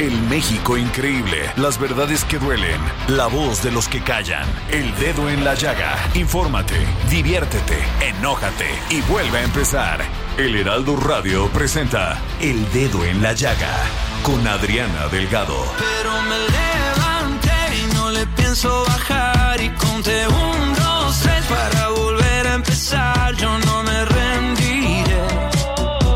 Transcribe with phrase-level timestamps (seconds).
[0.00, 5.28] El México increíble, las verdades que duelen, la voz de los que callan, el dedo
[5.28, 5.94] en la llaga.
[6.14, 10.00] Infórmate, diviértete, enójate y vuelve a empezar.
[10.38, 13.76] El Heraldo Radio presenta El Dedo en la Llaga
[14.22, 15.62] con Adriana Delgado.
[15.76, 22.46] Pero me levanté y no le pienso bajar y conté un, dos, tres para volver
[22.46, 23.34] a empezar.
[23.36, 25.26] Yo no me rendiré.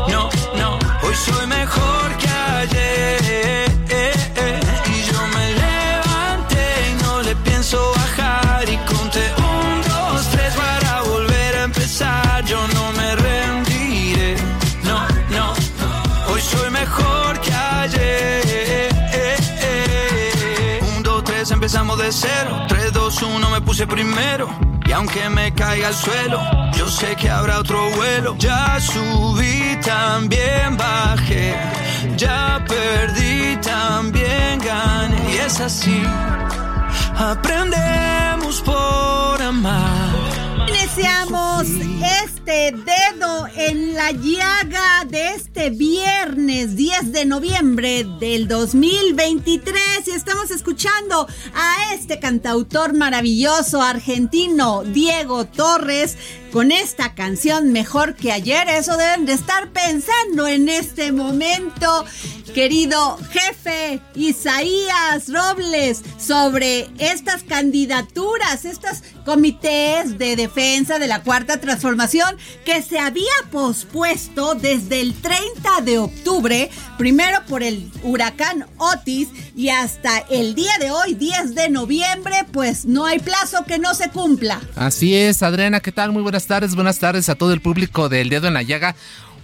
[0.07, 2.14] No, no, hoy soy mejor
[22.15, 22.65] cero.
[22.67, 24.47] Tres, dos, uno, me puse primero.
[24.87, 26.39] Y aunque me caiga al suelo,
[26.77, 28.35] yo sé que habrá otro vuelo.
[28.37, 31.55] Ya subí, también bajé.
[32.15, 35.33] Ya perdí, también gané.
[35.33, 36.03] Y es así.
[37.17, 40.09] Aprendemos por amar.
[40.67, 49.73] Iniciamos este dedo en la llaga de este viernes 10 de noviembre del 2023
[50.05, 56.17] y estamos escuchando a este cantautor maravilloso argentino Diego Torres
[56.55, 58.69] con esta canción mejor que ayer.
[58.69, 62.05] Eso deben de estar pensando en este momento,
[62.53, 72.34] querido jefe Isaías Robles, sobre estas candidaturas, estos comités de defensa de la cuarta transformación
[72.65, 79.69] que se había pospuesto desde el 30 de octubre, primero por el huracán Otis y
[79.69, 84.09] hasta el día de hoy, 10 de noviembre, pues no hay plazo que no se
[84.09, 84.61] cumpla.
[84.75, 86.11] Así es, Adriana, ¿qué tal?
[86.11, 88.95] Muy buenas tardes, buenas tardes a todo el público del Dedo en la Llaga.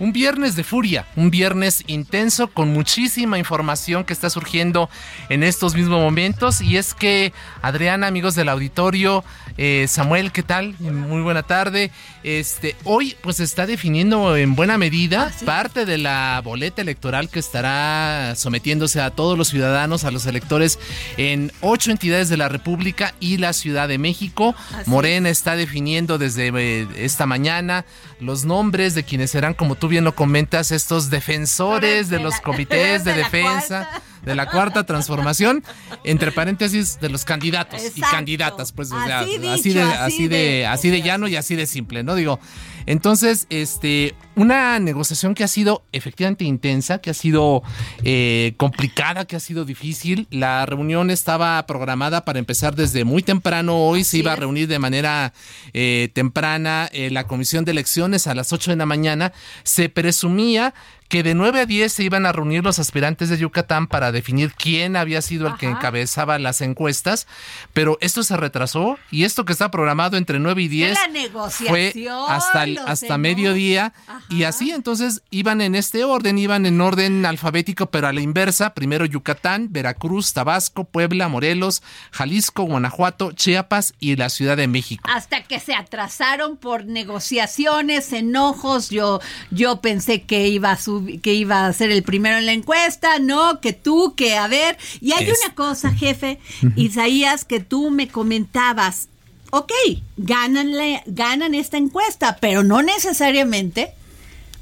[0.01, 4.89] Un viernes de furia, un viernes intenso con muchísima información que está surgiendo
[5.29, 6.59] en estos mismos momentos.
[6.59, 9.23] Y es que, Adriana, amigos del auditorio,
[9.59, 10.73] eh, Samuel, ¿qué tal?
[10.79, 11.91] Muy buena tarde.
[12.23, 17.37] Este, hoy pues se está definiendo en buena medida parte de la boleta electoral que
[17.37, 20.79] estará sometiéndose a todos los ciudadanos, a los electores
[21.17, 24.55] en ocho entidades de la República y la Ciudad de México.
[24.73, 27.85] Así Morena está definiendo desde eh, esta mañana
[28.19, 33.03] los nombres de quienes serán, como tú bien lo comentas, estos defensores de los comités
[33.05, 35.63] de defensa de la cuarta transformación,
[36.03, 40.27] entre paréntesis de los candidatos y candidatas, pues o sea, Así dicho, así de así
[40.27, 42.15] de así de llano y así de simple, ¿no?
[42.15, 42.39] Digo,
[42.85, 47.63] entonces, este, una negociación que ha sido efectivamente intensa, que ha sido
[48.03, 50.27] eh, complicada, que ha sido difícil.
[50.31, 53.77] La reunión estaba programada para empezar desde muy temprano.
[53.77, 55.33] Hoy se iba a reunir de manera
[55.73, 59.33] eh, temprana eh, la comisión de elecciones a las 8 de la mañana.
[59.63, 60.73] Se presumía
[61.11, 64.53] que de 9 a 10 se iban a reunir los aspirantes de Yucatán para definir
[64.53, 67.27] quién había sido el que encabezaba las encuestas,
[67.73, 71.67] pero esto se retrasó y esto que está programado entre 9 y 10 la negociación,
[71.67, 71.93] fue
[72.29, 73.91] hasta, el- hasta mediodía
[74.29, 74.49] y Ajá.
[74.51, 79.03] así entonces iban en este orden, iban en orden alfabético, pero a la inversa, primero
[79.03, 85.03] Yucatán, Veracruz, Tabasco, Puebla, Morelos, Jalisco, Guanajuato, Chiapas y la Ciudad de México.
[85.13, 88.89] hasta que se atrasaron por negociaciones, enojos.
[88.89, 89.19] Yo,
[89.49, 93.19] yo pensé que iba a subir, que iba a ser el primero en la encuesta,
[93.19, 94.77] no, que tú, que a ver.
[94.99, 96.39] Y hay Es- una cosa, jefe,
[96.75, 99.07] Isaías, que tú me comentabas.
[99.51, 99.71] Ok,
[100.17, 103.91] gánanle, ganan esta encuesta, pero no necesariamente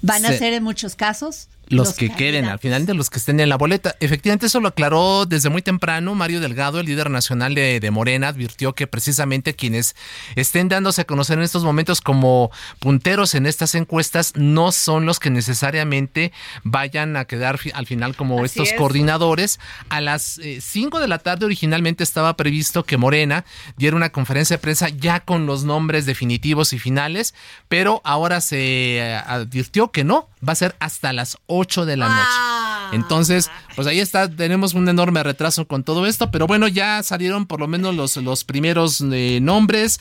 [0.01, 3.19] van a Se- ser en muchos casos los, que queden al final de los que
[3.19, 3.95] estén en la boleta.
[3.99, 8.73] Efectivamente, eso lo aclaró desde muy temprano Mario Delgado, el líder nacional de, Morena, advirtió
[8.73, 9.95] que precisamente quienes
[10.35, 15.19] estén dándose a conocer en estos momentos como punteros en estas encuestas no son los
[15.19, 16.31] que necesariamente
[16.63, 19.59] vayan a quedar al final como estos coordinadores.
[19.89, 23.45] A las 5 eh, de la tarde originalmente estaba previsto que Morena
[23.77, 27.33] diera una conferencia de prensa ya con los nombres definitivos y finales,
[27.67, 32.07] pero ahora se eh, advirtió que no, va a ser hasta las 8 de la
[32.07, 32.21] noche.
[32.21, 32.89] Ah.
[32.91, 37.45] Entonces, pues ahí está, tenemos un enorme retraso con todo esto, pero bueno, ya salieron
[37.45, 39.99] por lo menos los, los primeros eh, nombres,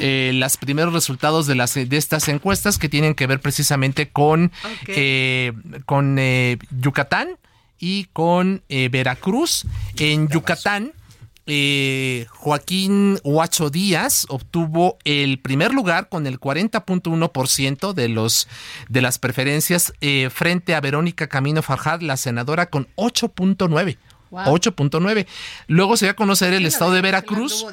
[0.00, 4.52] eh, los primeros resultados de, las, de estas encuestas que tienen que ver precisamente con,
[4.86, 5.52] eh,
[5.86, 6.18] con
[6.80, 7.38] Yucatán
[7.78, 9.66] y con Veracruz.
[9.98, 10.92] En Yucatán
[11.46, 18.48] eh, Joaquín Huacho Díaz obtuvo el primer lugar con el 40.1% de los
[18.88, 23.96] de las preferencias eh, frente a Verónica Camino Farjad, la senadora con 8.9.
[24.30, 25.26] 8.9.
[25.68, 27.66] Luego se va a conocer el estado de Veracruz.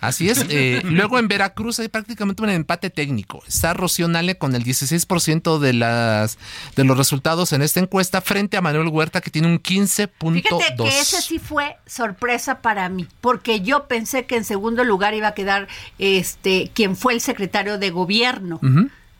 [0.00, 0.44] Así es.
[0.48, 3.42] Eh, luego en Veracruz hay prácticamente un empate técnico.
[3.46, 6.38] Está Rocío Nale con el 16% de, las,
[6.74, 10.42] de los resultados en esta encuesta frente a Manuel Huerta que tiene un 15.2.
[10.42, 15.14] Fíjate que ese sí fue sorpresa para mí, porque yo pensé que en segundo lugar
[15.14, 18.60] iba a quedar este quien fue el secretario de gobierno.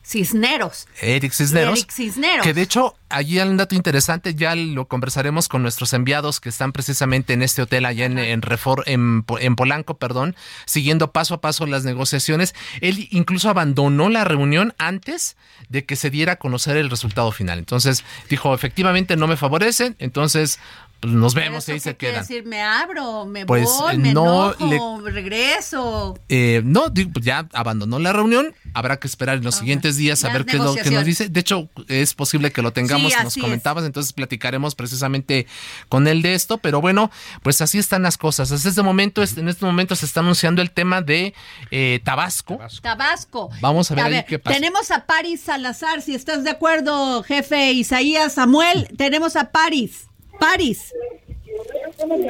[0.06, 0.86] Cisneros.
[1.00, 1.80] Eric Cisneros.
[1.80, 2.46] Eric Cisneros.
[2.46, 6.48] Que de hecho, allí hay un dato interesante, ya lo conversaremos con nuestros enviados que
[6.48, 8.40] están precisamente en este hotel allá en, en,
[8.86, 12.54] en, Polanco, perdón, siguiendo paso a paso las negociaciones.
[12.80, 15.36] Él incluso abandonó la reunión antes
[15.70, 17.58] de que se diera a conocer el resultado final.
[17.58, 20.60] Entonces dijo, efectivamente no me favorecen, entonces
[21.00, 22.20] pues nos vemos y ahí se quedan.
[22.20, 26.18] decir, me abro, me pues, voy, me no enojo, regreso.
[26.28, 28.54] Eh, no, pues ya abandonó la reunión.
[28.72, 31.28] Habrá que esperar en los siguientes días a ver qué es lo que nos dice.
[31.28, 35.46] De hecho, es posible que lo tengamos, nos comentabas, entonces platicaremos precisamente
[35.88, 36.58] con él de esto.
[36.58, 37.10] Pero bueno,
[37.42, 38.50] pues así están las cosas.
[38.50, 41.34] Hasta este momento, en este momento se está anunciando el tema de
[41.70, 42.58] eh, Tabasco.
[42.82, 43.50] Tabasco.
[43.60, 44.54] Vamos a ver, ahí qué pasa.
[44.54, 48.88] Tenemos a Paris Salazar, si estás de acuerdo, jefe Isaías Samuel.
[48.96, 50.06] tenemos a Paris.
[50.38, 50.94] París.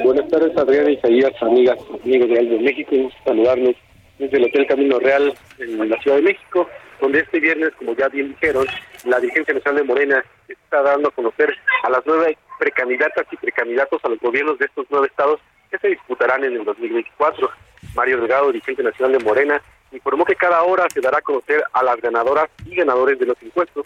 [0.03, 2.95] Buenas tardes, Adriana Isaías, amigas, amigos de Aldo México.
[3.25, 3.75] saludarnos
[4.17, 6.67] desde el Hotel Camino Real en la Ciudad de México,
[7.01, 8.65] donde este viernes, como ya bien dijeron,
[9.05, 14.03] la dirigencia nacional de Morena está dando a conocer a las nueve precandidatas y precandidatos
[14.03, 15.39] a los gobiernos de estos nueve estados
[15.69, 17.49] que se disputarán en el 2024.
[17.95, 19.61] Mario Delgado, dirigente nacional de Morena,
[19.91, 23.41] informó que cada hora se dará a conocer a las ganadoras y ganadores de los
[23.43, 23.85] impuestos.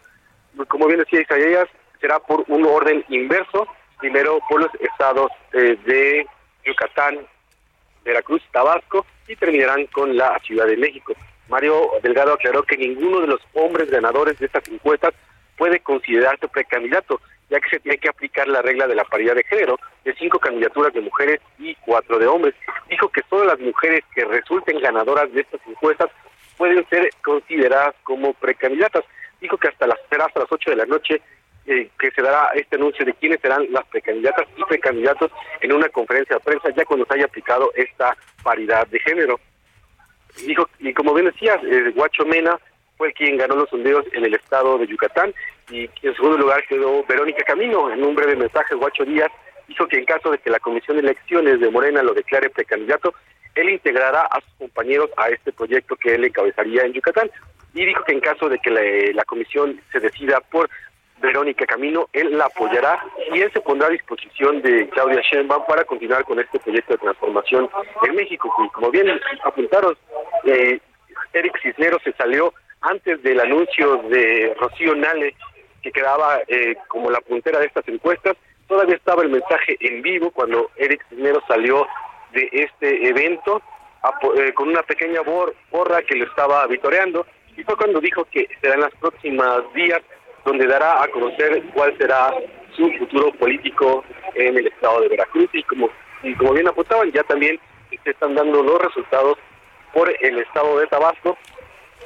[0.68, 1.68] Como bien decía Isaías,
[2.00, 3.68] será por un orden inverso
[4.02, 6.26] primero por los estados eh, de
[6.66, 7.20] Yucatán,
[8.04, 11.14] Veracruz, Tabasco y terminarán con la Ciudad de México.
[11.48, 15.14] Mario Delgado aclaró que ninguno de los hombres ganadores de estas encuestas
[15.58, 19.44] puede considerarse precandidato, ya que se tiene que aplicar la regla de la paridad de
[19.44, 22.56] género de cinco candidaturas de mujeres y cuatro de hombres.
[22.90, 26.10] Dijo que solo las mujeres que resulten ganadoras de estas encuestas
[26.58, 29.04] pueden ser consideradas como precandidatas.
[29.40, 31.22] Dijo que hasta las, hasta las 8 de la noche
[31.66, 35.32] eh, que se dará este anuncio de quiénes serán las precandidatas y precandidatos
[35.62, 39.40] en una conferencia de prensa ya cuando se haya aplicado esta paridad de género.
[40.46, 42.60] Dijo, y como bien decías, eh, Guacho Mena
[42.98, 45.34] fue quien ganó los sondeos en el estado de Yucatán
[45.70, 47.92] y en segundo lugar quedó Verónica Camino.
[47.92, 49.32] En un breve mensaje, Guacho Díaz
[49.68, 53.14] dijo que en caso de que la Comisión de Elecciones de Morena lo declare precandidato,
[53.56, 57.30] él integrará a sus compañeros a este proyecto que él encabezaría en Yucatán.
[57.74, 58.82] Y dijo que en caso de que la,
[59.14, 60.70] la comisión se decida por
[61.22, 65.84] Verónica Camino, él la apoyará y él se pondrá a disposición de Claudia Sheinbaum para
[65.86, 67.70] continuar con este proyecto de transformación
[68.04, 68.52] en México.
[68.74, 69.08] Como bien
[69.44, 69.96] apuntaron,
[70.46, 70.80] eh,
[71.34, 75.36] Eric Cisneros se salió antes del anuncio de Rocío Nale,
[75.82, 78.36] que quedaba eh, como la puntera de estas encuestas.
[78.68, 81.88] Todavía estaba el mensaje en vivo cuando Eric Cisneros salió
[82.34, 83.62] de este evento
[84.36, 87.26] eh, con una pequeña borra que lo estaba vitoreando
[87.56, 90.02] y fue cuando dijo que será en las próximas días
[90.46, 92.34] donde dará a conocer cuál será
[92.76, 94.04] su futuro político
[94.36, 95.90] en el estado de Veracruz y como
[96.24, 97.60] y como bien apuntaban ya también
[98.04, 99.38] se están dando los resultados
[99.94, 101.38] por el estado de Tabasco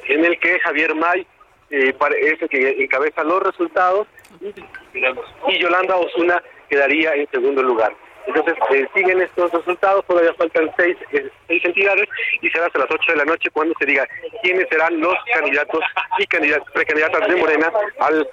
[0.08, 1.26] en el que Javier May
[1.70, 4.06] eh, es el que encabeza los resultados
[4.40, 7.94] y Yolanda Osuna quedaría en segundo lugar.
[8.26, 12.08] Entonces, eh, siguen estos resultados, todavía faltan seis, eh, seis entidades
[12.42, 14.06] y será hasta las ocho de la noche cuando se diga
[14.42, 15.80] quiénes serán los candidatos
[16.18, 18.28] y candidatas, precandidatas de Morena al,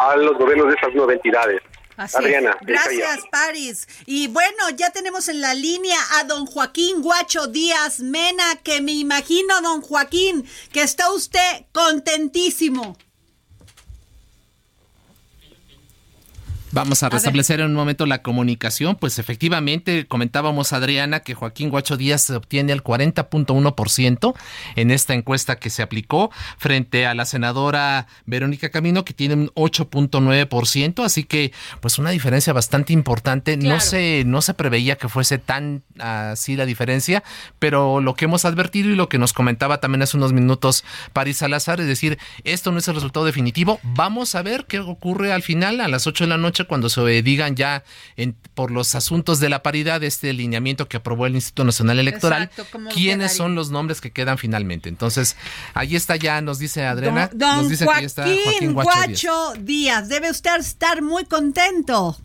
[0.00, 1.60] a los gobiernos de esas nueve entidades.
[1.96, 3.86] Adriana, Gracias, Paris.
[4.06, 8.92] Y bueno, ya tenemos en la línea a don Joaquín Guacho Díaz Mena, que me
[8.92, 12.96] imagino, don Joaquín, que está usted contentísimo.
[16.74, 18.96] Vamos a restablecer en un momento la comunicación.
[18.96, 24.34] Pues efectivamente, comentábamos Adriana que Joaquín Guacho Díaz obtiene el 40.1%
[24.74, 29.50] en esta encuesta que se aplicó frente a la senadora Verónica Camino que tiene un
[29.54, 33.56] 8.9%, así que pues una diferencia bastante importante.
[33.56, 37.22] No se no se preveía que fuese tan así la diferencia,
[37.60, 41.36] pero lo que hemos advertido y lo que nos comentaba también hace unos minutos París
[41.36, 43.78] Salazar es decir, esto no es el resultado definitivo.
[43.84, 47.22] Vamos a ver qué ocurre al final a las 8 de la noche cuando se
[47.22, 47.84] digan ya
[48.54, 52.50] por los asuntos de la paridad, este lineamiento que aprobó el Instituto Nacional Electoral,
[52.92, 54.88] quiénes son los nombres que quedan finalmente.
[54.88, 55.36] Entonces,
[55.74, 60.08] ahí está ya, nos dice Adriana, nos dice que está Joaquín Guacho, Díaz.
[60.08, 62.16] Debe usted estar muy contento.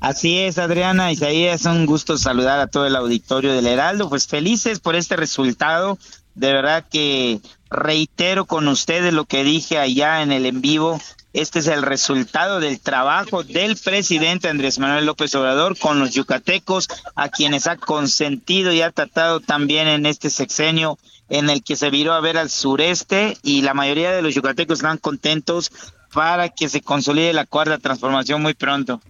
[0.00, 4.08] Así es, Adriana Isaías, un gusto saludar a todo el auditorio del Heraldo.
[4.08, 5.98] Pues felices por este resultado.
[6.34, 11.00] De verdad que reitero con ustedes lo que dije allá en el en vivo.
[11.36, 16.88] Este es el resultado del trabajo del presidente Andrés Manuel López Obrador con los yucatecos,
[17.14, 21.90] a quienes ha consentido y ha tratado también en este sexenio en el que se
[21.90, 25.70] viró a ver al sureste y la mayoría de los yucatecos están contentos
[26.14, 29.02] para que se consolide la cuarta transformación muy pronto.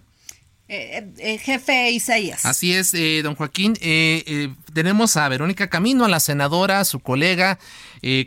[0.69, 2.45] Eh, eh, jefe Isaías.
[2.45, 3.75] Así es, eh, don Joaquín.
[4.73, 7.57] tenemos a Verónica Camino, a la senadora, su colega,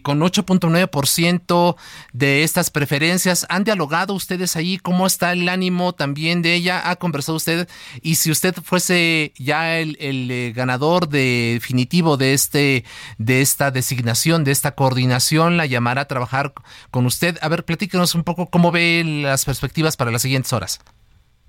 [0.02, 1.76] con 8.9%
[2.12, 3.46] de estas preferencias.
[3.50, 4.78] ¿Han dialogado ustedes ahí?
[4.78, 6.90] ¿Cómo está el ánimo también de ella?
[6.90, 7.68] ¿Ha conversado usted?
[8.02, 12.84] Y si usted fuese ya el, ganador definitivo de, este,
[13.18, 16.52] de esta designación, de esta coordinación, la llamará a trabajar
[16.90, 17.38] con usted.
[17.42, 20.80] A ver, platíquenos un poco cómo ve las perspectivas para las siguientes horas.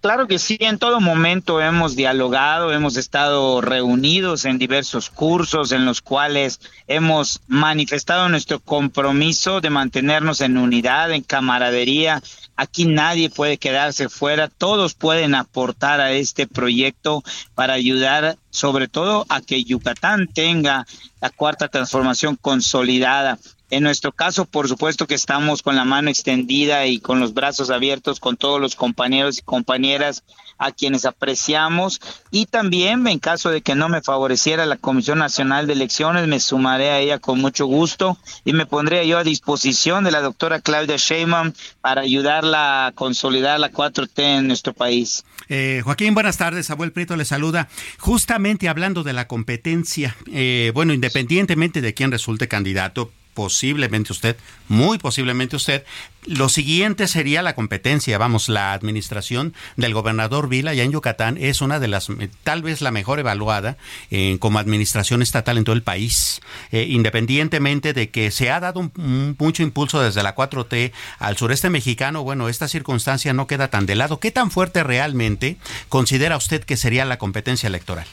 [0.02, 5.86] Claro que sí, en todo momento hemos dialogado, hemos estado reunidos en diversos cursos en
[5.86, 12.24] los cuales hemos manifestado nuestro compromiso de mantenernos en unidad, en camaradería.
[12.56, 19.28] Aquí nadie puede quedarse fuera, todos pueden aportar a este proyecto para ayudar sobre todo
[19.30, 20.88] a que Yucatán tenga
[21.22, 23.38] la cuarta transformación consolidada.
[23.72, 27.70] En nuestro caso, por supuesto que estamos con la mano extendida y con los brazos
[27.70, 30.26] abiertos con todos los compañeros y compañeras
[30.58, 32.02] a quienes apreciamos
[32.32, 36.42] y también en caso de que no me favoreciera la Comisión Nacional de Elecciones, me
[36.42, 40.60] sumaré a ella con mucho gusto y me pondría yo a disposición de la doctora
[40.60, 45.24] Claudia Sheinbaum para ayudarla a consolidar la 4T en nuestro país.
[45.48, 46.70] Eh, Joaquín, buenas tardes.
[46.70, 47.70] Abuel Prieto le saluda.
[48.00, 54.98] Justamente hablando de la competencia, eh, bueno, independientemente de quién resulte candidato, posiblemente usted, muy
[54.98, 55.86] posiblemente usted,
[56.26, 61.62] lo siguiente sería la competencia, vamos, la administración del gobernador Vila ya en Yucatán es
[61.62, 62.10] una de las,
[62.44, 63.78] tal vez la mejor evaluada
[64.12, 68.92] eh, como administración estatal en todo el país, eh, independientemente de que se ha dado
[68.96, 73.96] mucho impulso desde la 4T al sureste mexicano, bueno, esta circunstancia no queda tan de
[73.96, 74.20] lado.
[74.20, 75.58] ¿Qué tan fuerte realmente
[75.90, 78.06] considera usted que sería la competencia electoral?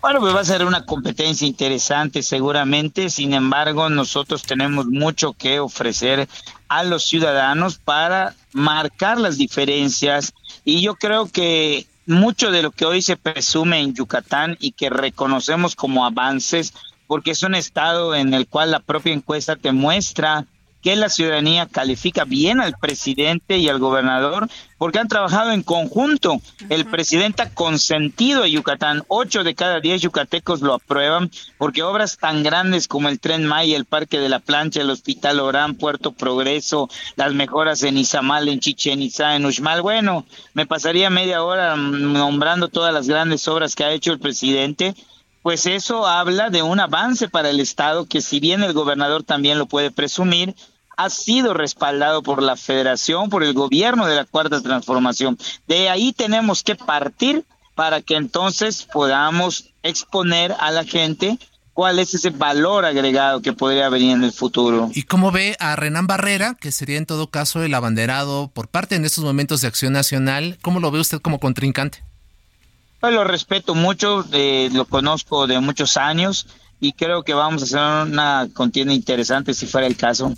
[0.00, 5.58] Bueno, pues va a ser una competencia interesante seguramente, sin embargo nosotros tenemos mucho que
[5.58, 6.28] ofrecer
[6.68, 10.32] a los ciudadanos para marcar las diferencias.
[10.64, 14.88] Y yo creo que mucho de lo que hoy se presume en Yucatán y que
[14.88, 16.74] reconocemos como avances,
[17.08, 20.46] porque es un estado en el cual la propia encuesta te muestra
[20.88, 26.40] que la ciudadanía califica bien al presidente y al gobernador porque han trabajado en conjunto.
[26.70, 29.02] El presidente ha consentido a Yucatán.
[29.08, 33.76] Ocho de cada diez yucatecos lo aprueban porque obras tan grandes como el Tren Maya,
[33.76, 38.60] el Parque de la Plancha, el Hospital Orán, Puerto Progreso, las mejoras en Izamal, en
[38.60, 39.82] Chichen Itza, en Uxmal.
[39.82, 44.94] Bueno, me pasaría media hora nombrando todas las grandes obras que ha hecho el presidente
[45.42, 49.58] pues eso habla de un avance para el Estado que si bien el gobernador también
[49.58, 50.54] lo puede presumir,
[50.98, 55.38] ha sido respaldado por la federación, por el gobierno de la Cuarta Transformación.
[55.68, 57.44] De ahí tenemos que partir
[57.76, 61.38] para que entonces podamos exponer a la gente
[61.72, 64.90] cuál es ese valor agregado que podría venir en el futuro.
[64.92, 68.96] ¿Y cómo ve a Renan Barrera, que sería en todo caso el abanderado por parte
[68.96, 70.58] en estos momentos de Acción Nacional?
[70.62, 72.02] ¿Cómo lo ve usted como contrincante?
[72.98, 76.48] Pues lo respeto mucho, eh, lo conozco de muchos años
[76.80, 80.34] y creo que vamos a hacer una contienda interesante si fuera el caso.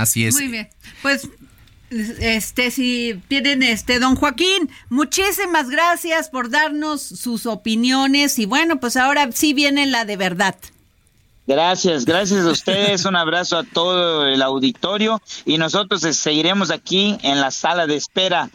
[0.00, 0.34] Así es.
[0.34, 0.68] Muy bien.
[1.02, 1.28] Pues
[1.90, 8.96] este si tienen este don Joaquín, muchísimas gracias por darnos sus opiniones y bueno, pues
[8.96, 10.56] ahora sí viene la de verdad.
[11.46, 17.40] Gracias, gracias a ustedes, un abrazo a todo el auditorio y nosotros seguiremos aquí en
[17.40, 18.48] la sala de espera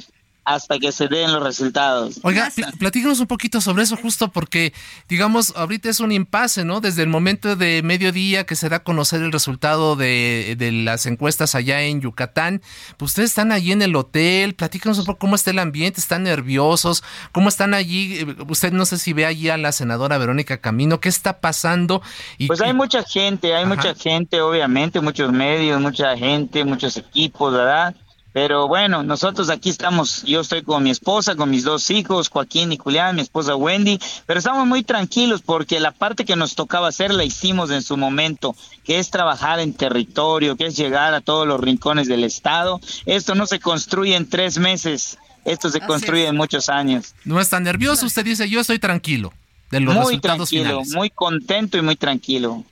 [0.45, 2.19] hasta que se den los resultados.
[2.21, 4.73] Oiga, platícanos un poquito sobre eso justo porque,
[5.09, 6.81] digamos, ahorita es un impasse, ¿no?
[6.81, 11.07] Desde el momento de mediodía que se da a conocer el resultado de, de las
[11.07, 12.61] encuestas allá en Yucatán,
[12.97, 16.23] pues ustedes están allí en el hotel, platícanos un poco cómo está el ambiente, están
[16.23, 20.99] nerviosos, cómo están allí, usted no sé si ve allí a la senadora Verónica Camino,
[20.99, 22.03] ¿qué está pasando?
[22.37, 27.51] Y, pues hay mucha gente, hay mucha gente, obviamente, muchos medios, mucha gente, muchos equipos,
[27.51, 27.95] ¿verdad?
[28.35, 32.73] Pero bueno, nosotros aquí estamos, yo estoy con mi esposa, con mis dos hijos, Joaquín
[32.73, 36.89] y Julián, mi esposa Wendy, pero estamos muy tranquilos porque la parte que nos tocaba
[36.89, 41.21] hacer la hicimos en su momento, que es trabajar en territorio, que es llegar a
[41.21, 42.81] todos los rincones del estado.
[43.05, 47.15] Esto no se construye en tres meses, esto se construye en muchos años.
[47.23, 49.31] No está nervioso, usted dice, yo estoy tranquilo
[49.71, 52.65] de los muy resultados tranquilo, Muy contento y muy tranquilo.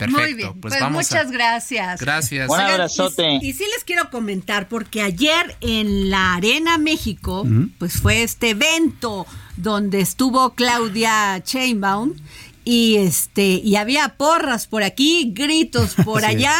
[0.00, 0.22] Perfecto.
[0.22, 2.00] Muy bien, pues, pues muchas gracias.
[2.00, 2.48] Gracias.
[2.48, 3.38] Un abrazote.
[3.42, 7.46] Y, sí les quiero comentar, porque ayer en la Arena México,
[7.78, 9.26] pues fue este evento
[9.56, 12.14] donde estuvo Claudia Chainbaum
[12.64, 16.56] y este y había porras por aquí, gritos por allá.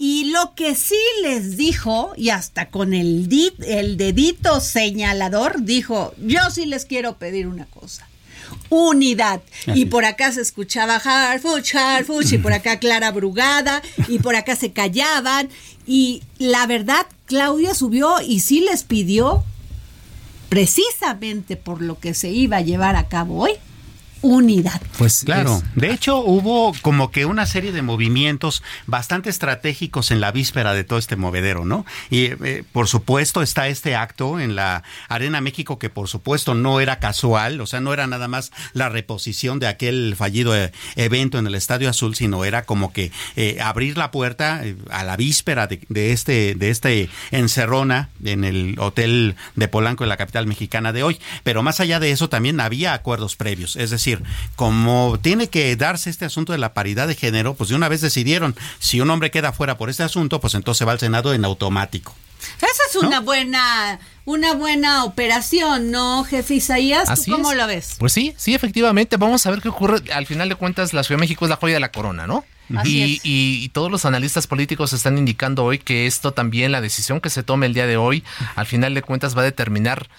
[0.00, 3.28] Y lo que sí les dijo, y hasta con el,
[3.66, 8.07] el dedito señalador, dijo, yo sí les quiero pedir una cosa
[8.68, 9.40] unidad.
[9.74, 14.56] Y por acá se escuchaba Harfuch, Harfuch, y por acá Clara Brugada, y por acá
[14.56, 15.48] se callaban.
[15.86, 19.44] Y la verdad, Claudia subió y sí les pidió,
[20.48, 23.52] precisamente por lo que se iba a llevar a cabo hoy,
[24.22, 24.80] unidad.
[24.98, 30.32] Pues claro, de hecho hubo como que una serie de movimientos bastante estratégicos en la
[30.32, 31.86] víspera de todo este movedero, ¿no?
[32.10, 36.80] Y eh, por supuesto está este acto en la Arena México que por supuesto no
[36.80, 41.38] era casual, o sea, no era nada más la reposición de aquel fallido eh, evento
[41.38, 45.66] en el Estadio Azul, sino era como que eh, abrir la puerta a la víspera
[45.66, 50.92] de, de, este de este encerrona en el hotel de Polanco en la capital mexicana
[50.92, 54.07] de hoy, pero más allá de eso también había acuerdos previos, es decir,
[54.56, 58.00] como tiene que darse este asunto de la paridad de género, pues de una vez
[58.00, 61.44] decidieron, si un hombre queda fuera por este asunto, pues entonces va al Senado en
[61.44, 62.14] automático.
[62.58, 67.24] Esa es una buena una buena operación, ¿no, jefe Isaías?
[67.24, 67.96] ¿Tú cómo lo ves?
[67.98, 69.16] Pues sí, sí, efectivamente.
[69.16, 70.02] Vamos a ver qué ocurre.
[70.12, 72.44] Al final de cuentas, la Ciudad de México es la joya de la corona, ¿no?
[72.84, 77.30] Y, y, todos los analistas políticos están indicando hoy que esto también, la decisión que
[77.30, 78.22] se tome el día de hoy,
[78.56, 80.10] al final de cuentas va a determinar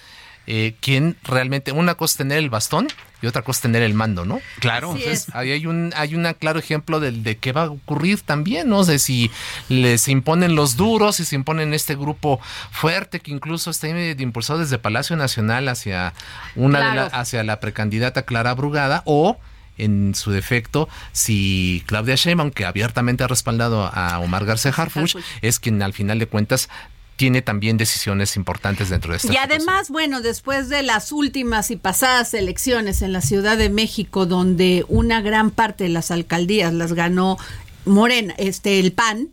[0.52, 2.88] eh, quién realmente, una cosa es tener el bastón
[3.22, 4.42] y otra cosa es tener el mando, ¿no?
[4.58, 8.22] Claro, entonces ahí hay un hay un claro ejemplo de, de qué va a ocurrir
[8.22, 9.30] también, no sé si
[9.68, 12.40] les imponen los duros, si se imponen este grupo
[12.72, 16.16] fuerte que incluso está impulsado desde Palacio Nacional hacia
[16.56, 19.38] una hacia la precandidata Clara Brugada o
[19.78, 25.60] en su defecto, si Claudia Sheinbaum, que abiertamente ha respaldado a Omar García Harfuch, es
[25.60, 26.70] quien al final de cuentas
[27.20, 29.34] tiene también decisiones importantes dentro de esta.
[29.34, 34.26] Y además, bueno, después de las últimas y pasadas elecciones en la Ciudad de México,
[34.26, 37.38] donde una gran parte de las alcaldías las ganó
[37.84, 39.28] Morena, este, el PAN,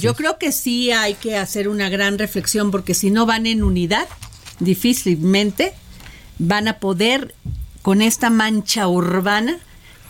[0.00, 3.62] yo creo que sí hay que hacer una gran reflexión, porque si no van en
[3.62, 4.08] unidad,
[4.58, 5.72] difícilmente
[6.40, 7.36] van a poder
[7.82, 9.60] con esta mancha urbana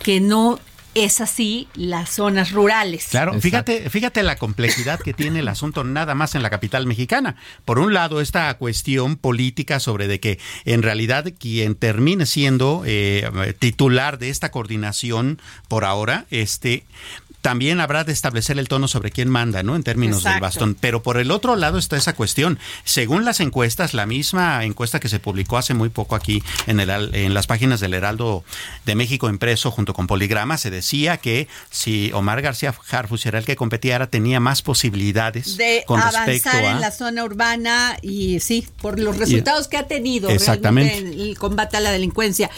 [0.01, 0.59] que no
[0.93, 3.07] es así las zonas rurales.
[3.09, 7.35] Claro, fíjate, fíjate la complejidad que tiene el asunto nada más en la capital mexicana.
[7.65, 13.55] Por un lado, esta cuestión política sobre de que en realidad quien termine siendo eh,
[13.59, 16.83] titular de esta coordinación por ahora, este
[17.41, 19.75] también habrá de establecer el tono sobre quién manda, ¿no?
[19.75, 20.75] En términos del bastón.
[20.79, 22.59] Pero por el otro lado está esa cuestión.
[22.83, 27.15] Según las encuestas, la misma encuesta que se publicó hace muy poco aquí en, el,
[27.15, 28.43] en las páginas del Heraldo
[28.85, 33.45] de México impreso junto con Poligrama, se decía que si Omar García Harfus era el
[33.45, 38.99] que competiera, tenía más posibilidades de con avanzar en la zona urbana y sí, por
[38.99, 40.97] los resultados que ha tenido exactamente.
[40.97, 42.49] en el combate a la delincuencia.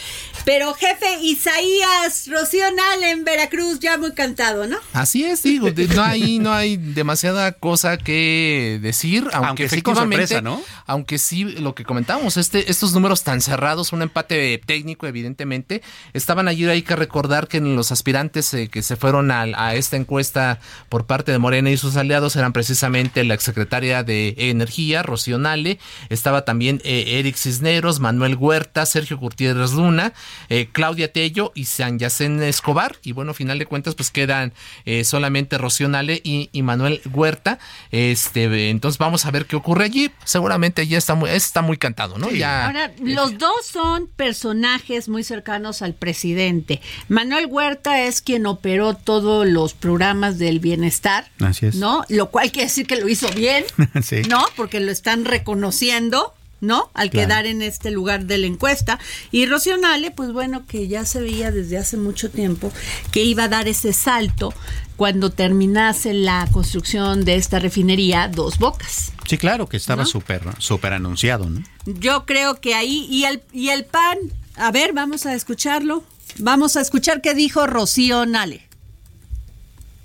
[0.44, 2.64] Pero jefe Isaías Rocío
[3.02, 4.73] en Veracruz, ya muy cantado, ¿no?
[4.92, 10.62] Así es, digo, no hay, no hay demasiada cosa que decir, aunque, efectivamente, ¿no?
[10.86, 15.82] aunque sí, lo que comentamos, este, estos números tan cerrados, un empate técnico, evidentemente,
[16.12, 20.60] estaban allí, hay que recordar que los aspirantes eh, que se fueron a, esta encuesta
[20.88, 25.78] por parte de Morena y sus aliados eran precisamente la exsecretaria de Energía, Rocío Nale,
[26.08, 30.12] estaba también eh, Eric Cisneros, Manuel Huerta, Sergio Gutiérrez Luna,
[30.48, 34.52] eh, Claudia Tello y San Yacén Escobar, y bueno, final de cuentas, pues quedan
[34.84, 37.58] eh, solamente Rocío Nale y, Manuel Huerta.
[37.90, 40.10] Este, entonces vamos a ver qué ocurre allí.
[40.24, 42.30] Seguramente ya está muy, está muy cantado, ¿no?
[42.30, 46.80] Ya, Ahora, los dos son personajes muy cercanos al presidente.
[47.08, 51.76] Manuel Huerta es quien operó todos los programas del bienestar, Así es.
[51.76, 52.04] ¿no?
[52.08, 53.64] Lo cual quiere decir que lo hizo bien,
[54.28, 54.44] ¿no?
[54.56, 56.90] Porque lo están reconociendo ¿no?
[56.94, 58.98] Al quedar en este lugar de la encuesta.
[59.30, 62.72] Y Rocío Nale, pues bueno, que ya se veía desde hace mucho tiempo
[63.10, 64.52] que iba a dar ese salto
[64.96, 69.12] cuando terminase la construcción de esta refinería Dos Bocas.
[69.26, 71.62] Sí, claro, que estaba súper súper anunciado, ¿no?
[71.86, 74.18] Yo creo que ahí, y el, y el PAN,
[74.56, 76.04] a ver, vamos a escucharlo.
[76.38, 78.66] Vamos a escuchar qué dijo Rocío Nale.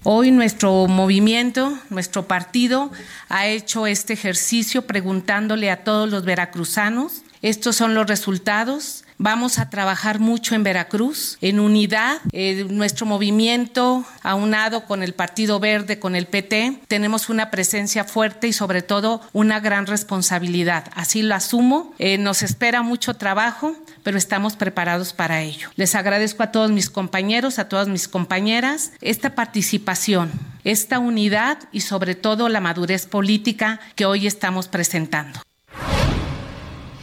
[0.04, 2.90] Hoy nuestro movimiento, nuestro partido,
[3.28, 7.24] ha hecho este ejercicio preguntándole a todos los veracruzanos.
[7.42, 9.04] Estos son los resultados.
[9.22, 12.22] Vamos a trabajar mucho en Veracruz, en unidad.
[12.32, 18.48] Eh, nuestro movimiento, aunado con el Partido Verde, con el PT, tenemos una presencia fuerte
[18.48, 20.86] y sobre todo una gran responsabilidad.
[20.96, 21.94] Así lo asumo.
[22.00, 25.68] Eh, nos espera mucho trabajo, pero estamos preparados para ello.
[25.76, 30.32] Les agradezco a todos mis compañeros, a todas mis compañeras, esta participación,
[30.64, 35.42] esta unidad y sobre todo la madurez política que hoy estamos presentando.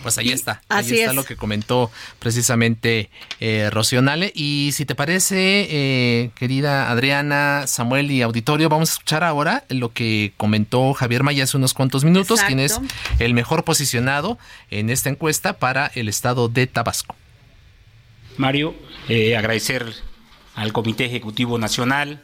[0.07, 1.91] Pues ahí está, ahí está lo que comentó
[2.21, 4.31] precisamente eh, Rocionale.
[4.37, 9.93] Y si te parece, eh, querida Adriana, Samuel y auditorio, vamos a escuchar ahora lo
[9.93, 12.79] que comentó Javier Maya hace unos cuantos minutos, quien es
[13.19, 14.39] el mejor posicionado
[14.71, 17.17] en esta encuesta para el estado de Tabasco.
[18.37, 18.77] Mario,
[19.09, 19.93] eh, agradecer
[20.55, 22.23] al Comité Ejecutivo Nacional,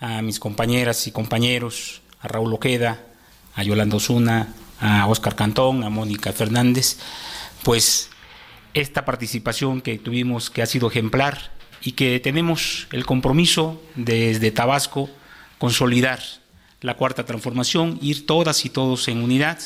[0.00, 3.06] a mis compañeras y compañeros, a Raúl Oqueda,
[3.54, 4.52] a Yolanda Osuna,
[4.84, 6.98] a Oscar Cantón, a Mónica Fernández,
[7.62, 8.10] pues
[8.74, 15.08] esta participación que tuvimos que ha sido ejemplar y que tenemos el compromiso desde Tabasco
[15.56, 16.20] consolidar
[16.82, 19.58] la cuarta transformación, ir todas y todos en unidad.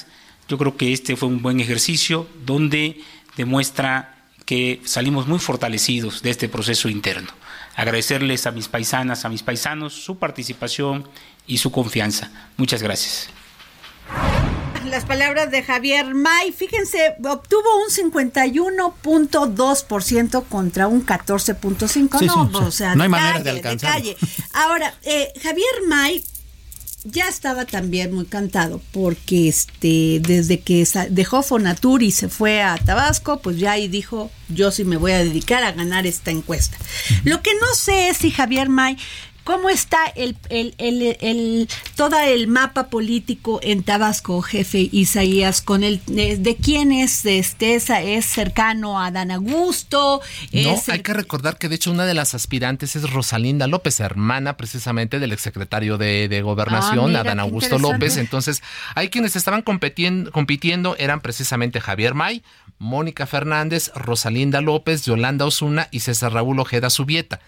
[0.48, 3.00] Yo creo que este fue un buen ejercicio donde
[3.36, 7.30] demuestra que salimos muy fortalecidos de este proceso interno.
[7.74, 11.08] Agradecerles a mis paisanas, a mis paisanos su participación
[11.44, 12.30] y su confianza.
[12.56, 13.30] Muchas gracias
[14.88, 16.52] las palabras de Javier May.
[16.52, 22.50] Fíjense, obtuvo un 51.2% contra un 14.5%.
[22.50, 24.02] no, o sea, no hay manera de alcanzar.
[24.52, 26.24] Ahora, eh, Javier May
[27.04, 32.76] ya estaba también muy cantado porque este desde que dejó Fonatur y se fue a
[32.76, 36.76] Tabasco, pues ya ahí dijo, yo sí me voy a dedicar a ganar esta encuesta.
[37.24, 38.96] Lo que no sé es si Javier May
[39.48, 45.62] ¿Cómo está el, el, el, todo el mapa político en Tabasco, jefe Isaías?
[45.62, 50.20] Con el de, quién es este es cercano a Dan Augusto.
[50.52, 54.58] No, hay que recordar que de hecho una de las aspirantes es Rosalinda López, hermana
[54.58, 58.18] precisamente del exsecretario de, de Gobernación, ah, Adán Augusto López.
[58.18, 58.62] Entonces,
[58.94, 62.42] hay quienes estaban compitiendo, compitiendo eran precisamente Javier May,
[62.78, 67.40] Mónica Fernández, Rosalinda López, Yolanda Osuna y César Raúl Ojeda Subieta.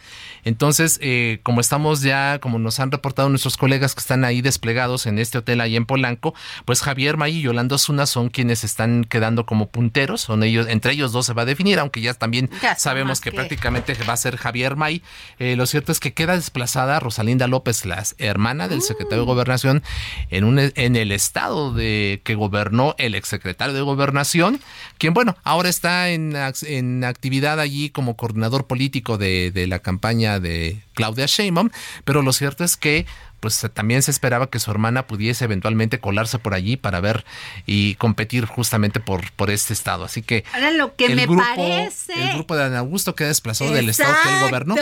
[0.44, 5.06] Entonces, eh, como estamos ya, como nos han reportado nuestros colegas que están ahí desplegados
[5.06, 9.04] en este hotel ahí en Polanco, pues Javier May y Yolanda Osuna son quienes están
[9.04, 12.50] quedando como punteros, son ellos, entre ellos dos se va a definir, aunque ya también
[12.76, 15.02] sabemos que, prácticamente va a ser Javier May.
[15.38, 19.34] Eh, lo cierto es que queda desplazada Rosalinda López, la hermana del secretario de mm.
[19.34, 19.82] Gobernación,
[20.30, 24.60] en, un, en el estado de que gobernó el exsecretario de Gobernación,
[24.98, 30.29] quien, bueno, ahora está en, en actividad allí como coordinador político de, de la campaña
[30.38, 31.70] de Claudia Sheinbaum,
[32.04, 33.06] pero lo cierto es que
[33.40, 37.24] pues también se esperaba que su hermana pudiese eventualmente colarse por allí para ver
[37.66, 40.04] y competir justamente por, por este estado.
[40.04, 43.28] Así que Ahora lo que el me grupo, parece el grupo de Ana Augusto queda
[43.28, 44.76] desplazado del estado que él gobernó.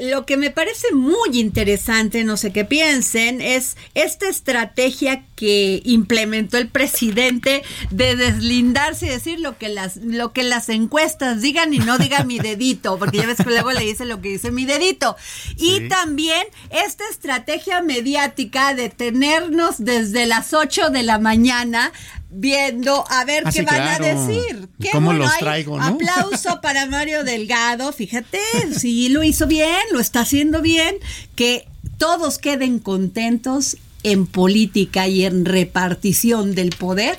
[0.00, 6.58] Lo que me parece muy interesante, no sé qué piensen, es esta estrategia que implementó
[6.58, 11.78] el presidente de deslindarse y decir lo que las lo que las encuestas digan y
[11.78, 14.66] no diga mi dedito, porque ya ves que luego le dice lo que dice mi
[14.66, 15.16] dedito.
[15.56, 21.92] Y también esta estrategia mediática de tenernos desde las 8 de la mañana
[22.30, 24.68] viendo a ver ah, qué van a decir.
[24.80, 25.84] Qué ¿Cómo los traigo, ¿no?
[25.84, 28.40] Aplauso para Mario Delgado, fíjate,
[28.76, 30.96] sí lo hizo bien, lo está haciendo bien,
[31.34, 37.18] que todos queden contentos en política y en repartición del poder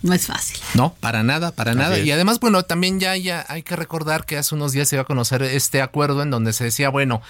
[0.00, 0.58] no es fácil.
[0.74, 1.98] No, para nada, para nada.
[1.98, 5.02] Y además, bueno, también ya, ya hay que recordar que hace unos días se iba
[5.02, 7.20] a conocer este acuerdo en donde se decía, bueno,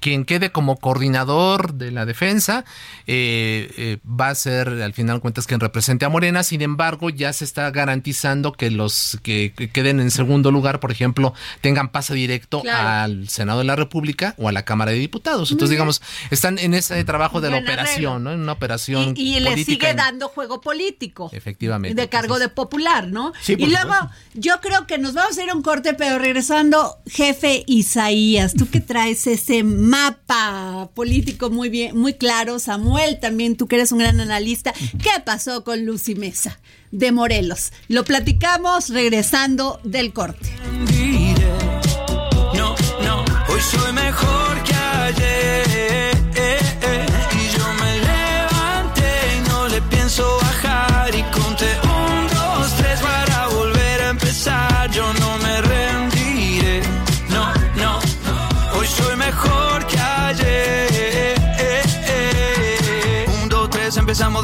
[0.00, 2.64] quien quede como coordinador de la defensa
[3.06, 6.42] eh, eh, va a ser, al final cuentas, quien represente a Morena.
[6.42, 11.34] Sin embargo, ya se está garantizando que los que, queden en segundo lugar, por ejemplo,
[11.60, 15.50] tengan pase directo al Senado de la República o a la Cámara de Diputados.
[15.52, 18.32] Entonces, digamos, están en ese trabajo de la operación, ¿no?
[18.32, 19.14] En una operación.
[19.16, 21.30] Y, y le sigue dando juego político.
[21.32, 23.32] Efectivamente cargo de popular, ¿no?
[23.40, 23.94] Sí, y luego
[24.34, 28.68] yo creo que nos vamos a ir a un corte, pero regresando, jefe Isaías, tú
[28.68, 33.98] que traes ese mapa político muy bien, muy claro, Samuel, también tú que eres un
[33.98, 34.72] gran analista,
[35.02, 37.72] ¿qué pasó con Lucy Mesa de Morelos?
[37.88, 40.50] Lo platicamos regresando del corte.
[42.54, 46.17] No, no, hoy soy mejor que ayer.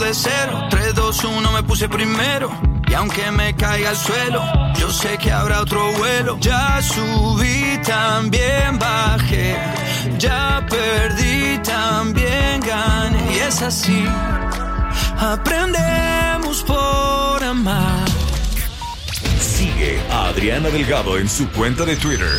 [0.05, 0.67] De cero.
[0.71, 2.51] Tres, dos, uno, me puse primero.
[2.87, 4.43] Y aunque me caiga al suelo,
[4.79, 6.37] yo sé que habrá otro vuelo.
[6.41, 9.57] Ya subí, también bajé.
[10.19, 13.35] Ya perdí, también gané.
[13.35, 14.05] Y es así.
[15.19, 18.05] Aprendemos por amar.
[19.41, 22.39] Sigue a Adriana Delgado en su cuenta de Twitter.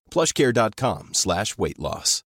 [0.11, 2.23] plushcare.com slash weight loss.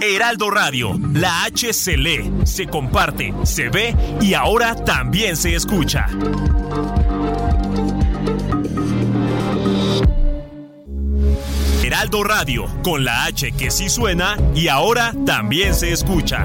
[0.00, 6.06] Heraldo Radio, la H se lee, se comparte, se ve y ahora también se escucha.
[11.82, 16.44] Heraldo Radio, con la H que sí suena y ahora también se escucha.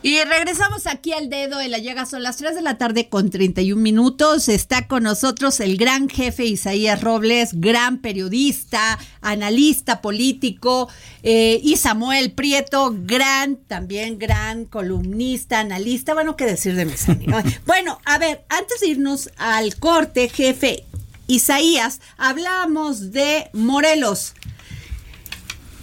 [0.00, 2.06] Y regresamos aquí al dedo de la llaga.
[2.06, 4.48] Son las 3 de la tarde con 31 minutos.
[4.48, 10.88] Está con nosotros el gran jefe Isaías Robles, gran periodista, analista político.
[11.24, 16.14] eh, y Samuel Prieto, gran, también gran columnista, analista.
[16.14, 17.42] Bueno, qué decir de mis amigos.
[17.66, 20.84] bueno, a ver, antes de irnos al corte, jefe
[21.26, 24.34] Isaías, hablamos de Morelos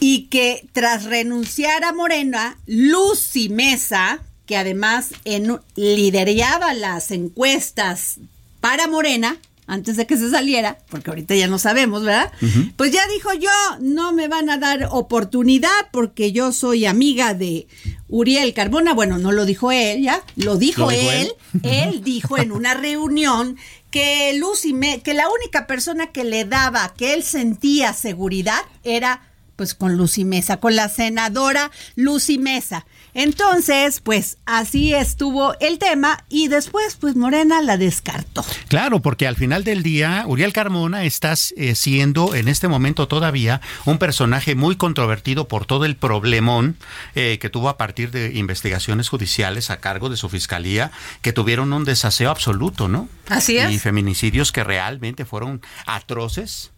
[0.07, 8.17] y que tras renunciar a Morena, Lucy Mesa, que además en, lideraba las encuestas
[8.59, 12.31] para Morena, antes de que se saliera, porque ahorita ya no sabemos, ¿verdad?
[12.75, 17.65] Pues ya dijo yo, no me van a dar oportunidad porque yo soy amiga de
[18.07, 18.93] Uriel Carbona.
[18.93, 21.31] Bueno, no lo dijo él, ya, lo dijo, ¿Lo dijo él.
[21.63, 21.71] él?
[21.93, 23.57] Él dijo en una reunión
[23.89, 29.23] que Lucy, Me- que la única persona que le daba, que él sentía seguridad era
[29.55, 32.85] pues con Lucy Mesa, con la senadora Lucy Mesa.
[33.13, 38.43] Entonces, pues así estuvo el tema y después pues Morena la descartó.
[38.67, 43.61] Claro, porque al final del día, Uriel Carmona está eh, siendo en este momento todavía
[43.85, 46.77] un personaje muy controvertido por todo el problemón
[47.15, 50.91] eh, que tuvo a partir de investigaciones judiciales a cargo de su fiscalía,
[51.21, 53.07] que tuvieron un desaseo absoluto, ¿no?
[53.29, 53.71] Así es.
[53.71, 56.71] Y feminicidios que realmente fueron atroces.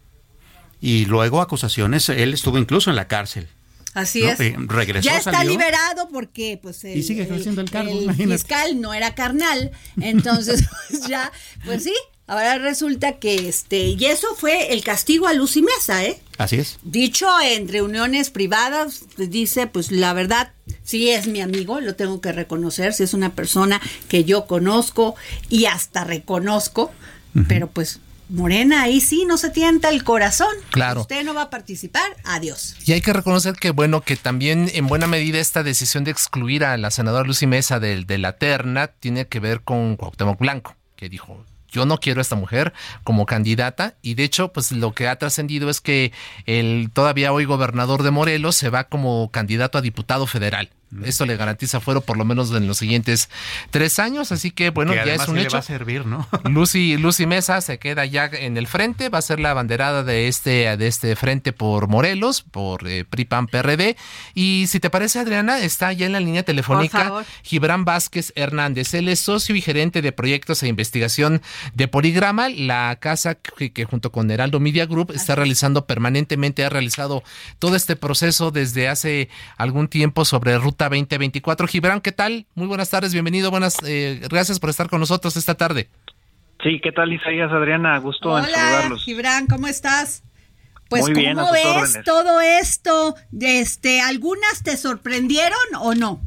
[0.81, 3.47] Y luego acusaciones, él estuvo incluso en la cárcel.
[3.93, 4.29] Así ¿no?
[4.29, 4.39] es.
[4.39, 5.51] Eh, regresó, ya está salió.
[5.51, 8.37] liberado porque pues el, Y sigue ejerciendo el cargo, el imagínate.
[8.37, 11.31] fiscal no era carnal, entonces pues ya,
[11.65, 11.93] pues sí,
[12.27, 16.19] ahora resulta que este, y eso fue el castigo a Lucy Mesa, ¿eh?
[16.37, 16.77] Así es.
[16.83, 20.51] Dicho en reuniones privadas, pues, dice, pues la verdad,
[20.83, 25.15] sí es mi amigo, lo tengo que reconocer, sí es una persona que yo conozco
[25.49, 26.91] y hasta reconozco,
[27.47, 30.53] pero pues Morena ahí sí no se tienta el corazón.
[30.71, 31.01] Claro.
[31.01, 32.75] Usted no va a participar, adiós.
[32.85, 36.65] Y hay que reconocer que, bueno, que también en buena medida esta decisión de excluir
[36.65, 40.75] a la senadora Lucy Mesa de, de la terna tiene que ver con Cuauhtémoc Blanco,
[40.95, 44.93] que dijo, yo no quiero a esta mujer como candidata y de hecho pues lo
[44.93, 46.11] que ha trascendido es que
[46.45, 50.69] el todavía hoy gobernador de Morelos se va como candidato a diputado federal.
[51.03, 53.29] Esto le garantiza fuero por lo menos en los siguientes
[53.71, 55.53] tres años, así que bueno, ya es un le hecho.
[55.53, 56.25] va a servir, ¿no?
[56.45, 60.29] Lucy, Lucy Mesa se queda ya en el frente, va a ser la banderada de
[60.29, 63.97] este, de este frente por Morelos, por eh, PRI-PAN PRD.
[64.33, 67.25] Y si te parece, Adriana, está ya en la línea telefónica.
[67.43, 68.93] Gibran Vázquez Hernández.
[68.93, 71.41] Él es socio y gerente de proyectos e investigación
[71.73, 76.69] de Poligrama, la casa que, que junto con Heraldo Media Group está realizando permanentemente, ha
[76.69, 77.23] realizado
[77.59, 81.67] todo este proceso desde hace algún tiempo sobre Ruta 2024.
[81.67, 82.45] Gibran, ¿qué tal?
[82.55, 85.89] Muy buenas tardes, bienvenido, buenas, eh, gracias por estar con nosotros esta tarde.
[86.63, 87.97] Sí, ¿qué tal Isaías, Adriana?
[87.99, 89.03] Gusto en Hola, saludarlos.
[89.03, 90.23] Gibran, ¿cómo estás?
[90.89, 92.03] Pues Muy bien, ¿cómo ves órdenes.
[92.05, 93.15] todo esto?
[93.39, 96.21] Este, ¿algunas te sorprendieron o no?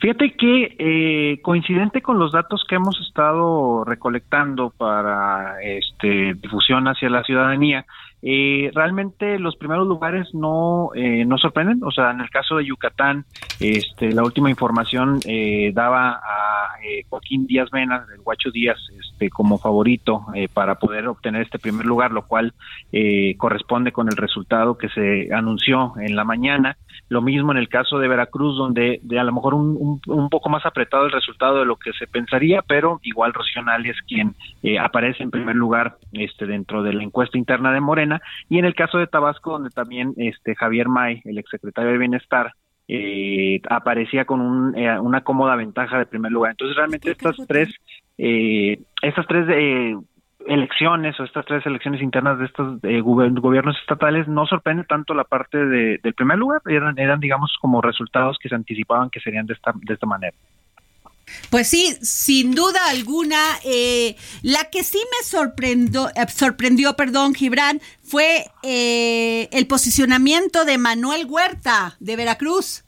[0.00, 7.10] Fíjate que eh, coincidente con los datos que hemos estado recolectando para este, difusión hacia
[7.10, 7.84] la ciudadanía,
[8.22, 11.82] eh, realmente los primeros lugares no, eh, no sorprenden.
[11.82, 13.24] O sea, en el caso de Yucatán,
[13.58, 18.78] este, la última información eh, daba a eh, Joaquín Díaz Mena, del Guacho Díaz,
[19.20, 22.54] este, como favorito eh, para poder obtener este primer lugar, lo cual
[22.92, 26.76] eh, corresponde con el resultado que se anunció en la mañana.
[27.08, 30.28] Lo mismo en el caso de Veracruz, donde de a lo mejor un, un, un
[30.30, 34.34] poco más apretado el resultado de lo que se pensaría, pero igual Rocional es quien
[34.62, 38.22] eh, aparece en primer lugar este, dentro de la encuesta interna de Morena.
[38.48, 42.54] Y en el caso de Tabasco, donde también este, Javier May, el exsecretario de Bienestar,
[42.92, 46.50] eh, aparecía con un, eh, una cómoda ventaja de primer lugar.
[46.52, 47.72] Entonces realmente estas tres,
[48.22, 49.96] eh, estas tres eh,
[50.46, 55.24] elecciones o estas tres elecciones internas de estos eh, gobiernos estatales no sorprende tanto la
[55.24, 59.46] parte de- del primer lugar, eran, eran digamos como resultados que se anticipaban que serían
[59.46, 60.36] de esta, de esta manera.
[61.48, 67.80] Pues sí, sin duda alguna, eh, la que sí me sorprendió, eh, sorprendió, perdón, Gibran,
[68.02, 72.82] fue eh, el posicionamiento de Manuel Huerta de Veracruz.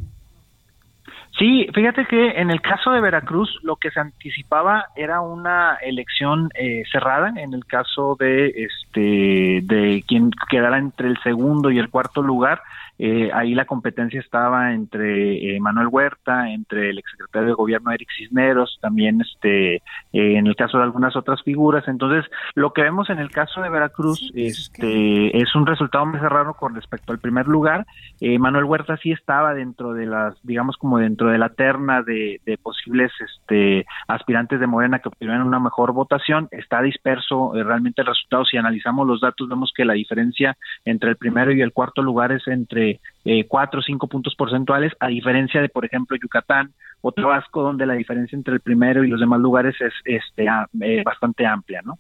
[1.39, 6.51] Sí, fíjate que en el caso de Veracruz lo que se anticipaba era una elección
[6.55, 7.33] eh, cerrada.
[7.37, 12.63] En el caso de este de quien quedara entre el segundo y el cuarto lugar,
[13.05, 18.09] eh, ahí la competencia estaba entre eh, Manuel Huerta, entre el exsecretario de Gobierno Eric
[18.17, 19.81] Cisneros, también este eh,
[20.13, 21.89] en el caso de algunas otras figuras.
[21.89, 26.55] Entonces, lo que vemos en el caso de Veracruz este es un resultado más cerrado
[26.55, 27.87] con respecto al primer lugar.
[28.21, 32.41] Eh, Manuel Huerta sí estaba dentro de las, digamos como dentro de la terna de,
[32.47, 36.47] de posibles este aspirantes de Morena que obtuvieran una mejor votación.
[36.53, 38.45] Está disperso realmente el resultado.
[38.45, 42.31] Si analizamos los datos, vemos que la diferencia entre el primero y el cuarto lugar
[42.31, 42.92] es entre
[43.25, 47.87] eh, cuatro o cinco puntos porcentuales, a diferencia de, por ejemplo, Yucatán o Tabasco, donde
[47.87, 50.47] la diferencia entre el primero y los demás lugares es este
[50.81, 51.99] eh, bastante amplia, ¿no?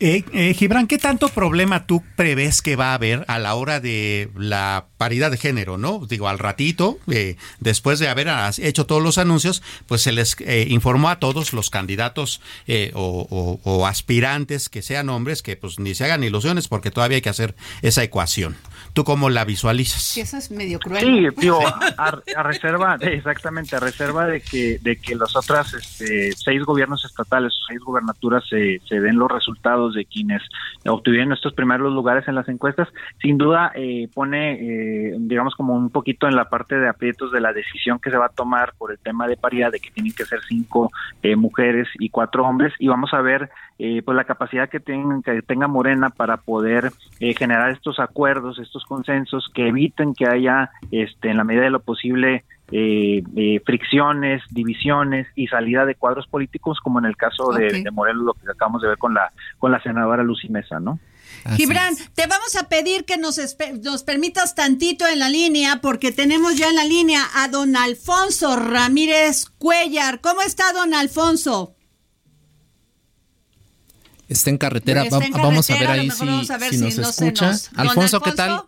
[0.00, 3.80] Eh, eh, Gibran, ¿qué tanto problema tú prevés que va a haber a la hora
[3.80, 6.04] de la paridad de género, no?
[6.06, 10.66] Digo, al ratito, eh, después de haber hecho todos los anuncios, pues se les eh,
[10.68, 15.78] informó a todos los candidatos eh, o, o- o aspirantes que sean hombres que pues
[15.78, 18.56] ni se hagan ilusiones porque todavía hay que hacer esa ecuación.
[18.94, 20.16] ¿Tú cómo la visualizas?
[20.16, 21.02] Eso es medio cruel.
[21.04, 26.32] Sí, digo, a, a reserva, exactamente, a reserva de que de que los otros este,
[26.32, 29.51] seis gobiernos estatales o seis gubernaturas se, se den los resultados
[29.94, 30.42] de quienes
[30.86, 32.88] obtuvieron estos primeros lugares en las encuestas,
[33.20, 37.40] sin duda eh, pone, eh, digamos, como un poquito en la parte de aprietos de
[37.40, 40.12] la decisión que se va a tomar por el tema de paridad, de que tienen
[40.12, 40.90] que ser cinco
[41.22, 45.22] eh, mujeres y cuatro hombres, y vamos a ver eh, pues la capacidad que, tengan,
[45.22, 50.70] que tenga Morena para poder eh, generar estos acuerdos, estos consensos que eviten que haya,
[50.90, 56.26] este, en la medida de lo posible, eh, eh, fricciones, divisiones y salida de cuadros
[56.26, 59.70] políticos, como en el caso de, Morelos, lo que acabamos de ver con la con
[59.70, 60.98] la senadora Lucy Mesa, ¿no?
[61.56, 63.38] Gibran, te vamos a pedir que nos,
[63.82, 68.56] nos permitas tantito en la línea porque tenemos ya en la línea a don Alfonso
[68.56, 70.20] Ramírez Cuellar.
[70.20, 71.74] ¿Cómo está don Alfonso?
[74.28, 76.98] Está en carretera, Está vamos a ver a ahí si, a ver si si nos
[76.98, 77.46] no escucha.
[77.48, 78.62] nos- Alfonso, ¿qué tal?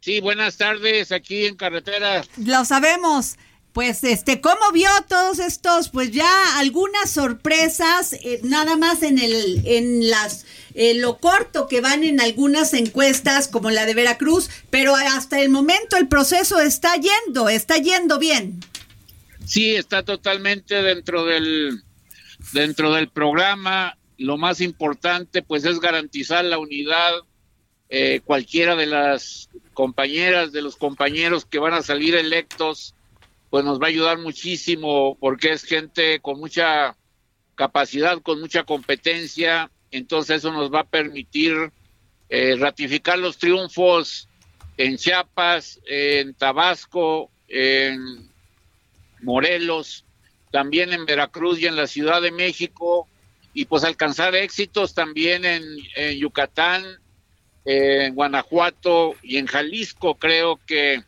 [0.00, 2.24] Sí, buenas tardes, aquí en carretera.
[2.36, 3.36] Lo sabemos.
[3.72, 5.90] Pues, este, ¿cómo vio todos estos?
[5.90, 11.80] Pues ya algunas sorpresas, eh, nada más en el, en las, eh, lo corto que
[11.80, 16.94] van en algunas encuestas, como la de Veracruz, pero hasta el momento el proceso está
[16.96, 18.58] yendo, está yendo bien.
[19.46, 21.82] Sí, está totalmente dentro del
[22.52, 23.96] dentro del programa.
[24.16, 27.12] Lo más importante, pues, es garantizar la unidad.
[27.90, 32.94] Eh, cualquiera de las compañeras, de los compañeros que van a salir electos,
[33.48, 36.96] pues nos va a ayudar muchísimo porque es gente con mucha
[37.54, 41.72] capacidad, con mucha competencia, entonces eso nos va a permitir
[42.28, 44.28] eh, ratificar los triunfos
[44.76, 48.30] en Chiapas, en Tabasco, en
[49.22, 50.04] Morelos,
[50.52, 53.08] también en Veracruz y en la Ciudad de México,
[53.54, 55.64] y pues alcanzar éxitos también en,
[55.96, 56.84] en Yucatán,
[57.70, 60.14] en Guanajuato y en Jalisco.
[60.14, 61.02] Creo que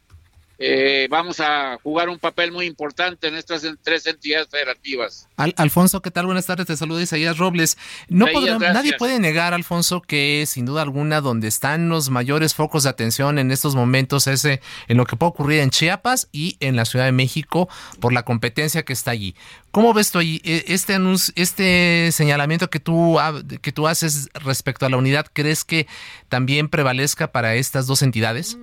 [0.63, 5.27] eh, vamos a jugar un papel muy importante en estas tres entidades federativas.
[5.57, 6.27] Alfonso, ¿qué tal?
[6.27, 7.79] Buenas tardes, te saluda Isaías Robles.
[8.11, 8.27] No
[8.59, 13.39] nadie puede negar, Alfonso, que sin duda alguna donde están los mayores focos de atención
[13.39, 16.85] en estos momentos es eh, en lo que puede ocurrir en Chiapas y en la
[16.85, 19.35] Ciudad de México por la competencia que está allí.
[19.71, 23.17] ¿Cómo ves tú ahí e, este anuncio, este señalamiento que tú,
[23.63, 25.87] que tú haces respecto a la unidad, crees que
[26.29, 28.59] también prevalezca para estas dos entidades?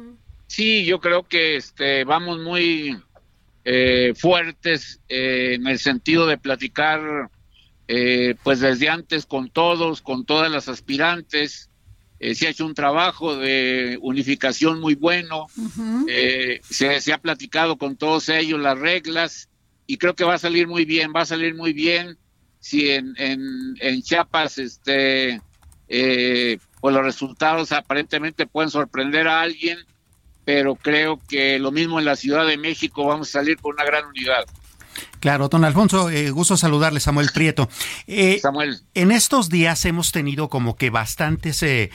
[0.47, 2.97] Sí, yo creo que este, vamos muy
[3.65, 7.29] eh, fuertes eh, en el sentido de platicar
[7.89, 11.69] eh, pues desde antes con todos, con todas las aspirantes.
[12.19, 15.47] se ha hecho un trabajo de unificación muy bueno,
[16.69, 19.49] se, se, ha platicado con todos ellos las reglas
[19.85, 22.17] y creo que va a salir muy bien, va a salir muy bien.
[22.59, 25.41] Si en, en, en Chiapas este,
[25.87, 29.77] pues los resultados aparentemente pueden sorprender a alguien
[30.47, 33.83] pero creo que lo mismo en la Ciudad de México vamos a salir con una
[33.83, 34.45] gran unidad.
[35.19, 37.69] Claro, don Alfonso, eh, gusto saludarle, Samuel Prieto.
[38.05, 38.81] Eh, Samuel.
[38.93, 41.89] En estos días hemos tenido como que bastantes eh,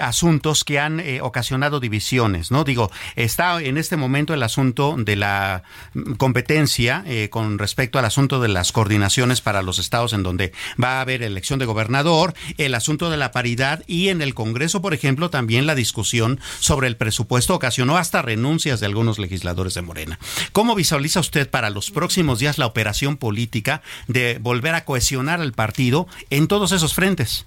[0.00, 2.64] asuntos que han ocasionado divisiones, ¿no?
[2.64, 5.62] Digo, está en este momento el asunto de la
[5.94, 10.98] mm, competencia con respecto al asunto de las coordinaciones para los estados en donde va
[10.98, 14.94] a haber elección de gobernador, el asunto de la paridad y en el Congreso, por
[14.94, 20.18] ejemplo, también la discusión sobre el presupuesto ocasionó hasta renuncias de algunos legisladores de Morena.
[20.52, 25.52] ¿Cómo visualiza usted para los próximos días la operación política de volver a cohesionar al
[25.52, 27.46] partido en todos esos frentes.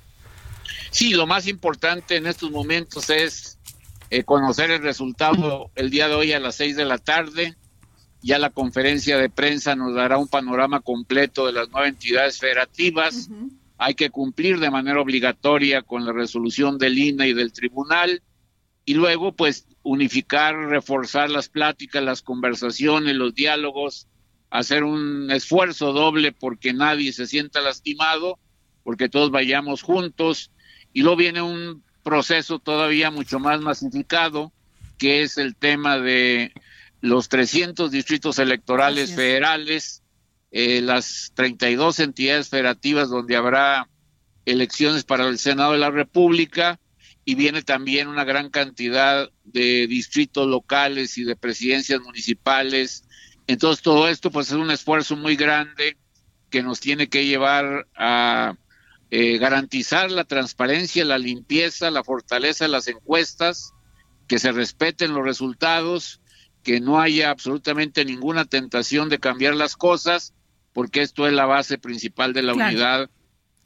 [0.90, 3.58] Sí, lo más importante en estos momentos es
[4.10, 7.56] eh, conocer el resultado el día de hoy a las seis de la tarde.
[8.22, 13.30] Ya la conferencia de prensa nos dará un panorama completo de las nueve entidades federativas.
[13.78, 18.22] Hay que cumplir de manera obligatoria con la resolución del INE y del tribunal.
[18.86, 24.08] Y luego, pues, unificar, reforzar las pláticas, las conversaciones, los diálogos
[24.52, 28.38] hacer un esfuerzo doble porque nadie se sienta lastimado,
[28.84, 30.52] porque todos vayamos juntos.
[30.94, 34.52] Y luego viene un proceso todavía mucho más masificado,
[34.98, 36.54] que es el tema de
[37.00, 40.04] los 300 distritos electorales federales,
[40.52, 43.88] eh, las 32 entidades federativas donde habrá
[44.46, 46.80] elecciones para el Senado de la República
[47.24, 53.06] y viene también una gran cantidad de distritos locales y de presidencias municipales
[53.48, 55.98] entonces todo esto pues es un esfuerzo muy grande
[56.50, 58.56] que nos tiene que llevar a
[59.10, 63.74] eh, garantizar la transparencia, la limpieza, la fortaleza de las encuestas,
[64.28, 66.22] que se respeten los resultados,
[66.64, 70.34] que no haya absolutamente ninguna tentación de cambiar las cosas,
[70.74, 73.10] porque esto es la base principal de la unidad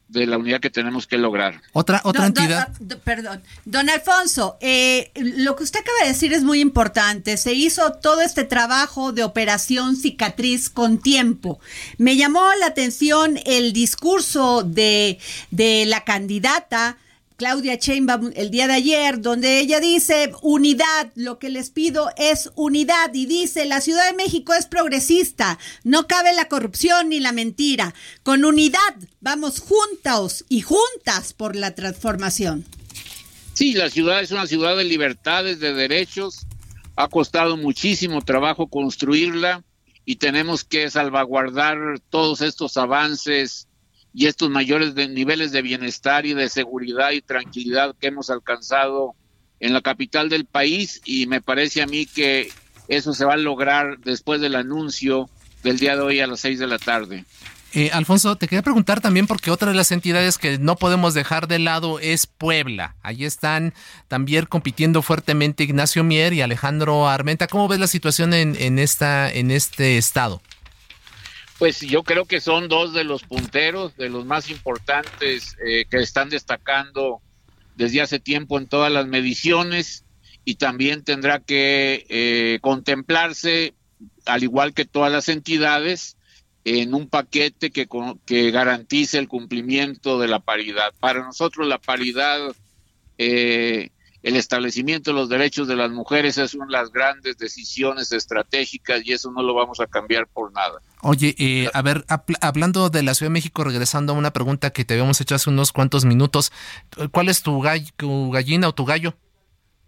[0.07, 1.61] de la unidad que tenemos que lograr.
[1.73, 2.69] Otra, otra entidad.
[3.03, 3.41] perdón.
[3.65, 7.37] Don Alfonso, eh, lo que usted acaba de decir es muy importante.
[7.37, 11.59] Se hizo todo este trabajo de operación cicatriz con tiempo.
[11.97, 15.19] Me llamó la atención el discurso de,
[15.51, 16.97] de la candidata
[17.37, 22.49] Claudia Sheinbaum el día de ayer, donde ella dice unidad, lo que les pido es
[22.55, 27.33] unidad y dice la Ciudad de México es progresista, no cabe la corrupción ni la
[27.33, 28.79] mentira, con unidad
[29.19, 32.63] vamos juntos y juntas por la transformación.
[33.53, 36.47] Sí, la ciudad es una ciudad de libertades, de derechos,
[36.95, 39.63] ha costado muchísimo trabajo construirla
[40.05, 43.67] y tenemos que salvaguardar todos estos avances
[44.15, 49.13] y estos mayores niveles de bienestar y de seguridad y tranquilidad que hemos alcanzado
[49.59, 52.49] en la capital del país y me parece a mí que
[52.87, 55.29] eso se va a lograr después del anuncio
[55.63, 57.25] del día de hoy a las seis de la tarde.
[57.73, 61.49] Eh, Alfonso, te quería preguntar también porque otra de las entidades que no podemos dejar
[61.49, 62.95] de lado es Puebla.
[63.01, 63.73] Allí están
[64.07, 67.47] también compitiendo fuertemente Ignacio Mier y Alejandro Armenta.
[67.47, 70.41] ¿Cómo ves la situación en, en, esta, en este estado?
[71.65, 75.97] Pues yo creo que son dos de los punteros, de los más importantes eh, que
[75.97, 77.23] están destacando
[77.75, 80.05] desde hace tiempo en todas las mediciones
[80.43, 83.73] y también tendrá que eh, contemplarse,
[84.27, 86.17] al igual que todas las entidades,
[86.65, 87.87] en un paquete que,
[88.27, 90.93] que garantice el cumplimiento de la paridad.
[90.99, 92.55] Para nosotros la paridad
[93.17, 93.89] eh,
[94.25, 99.05] el establecimiento de los derechos de las mujeres es una de las grandes decisiones estratégicas
[99.05, 100.81] y eso no lo vamos a cambiar por nada.
[101.03, 102.05] Oye, eh, a ver,
[102.41, 105.51] hablando de la Ciudad de México, regresando a una pregunta que te habíamos hecho hace
[105.51, 106.51] unos cuantos minutos,
[107.11, 107.63] ¿cuál es tu,
[107.97, 109.15] tu gallina o tu gallo?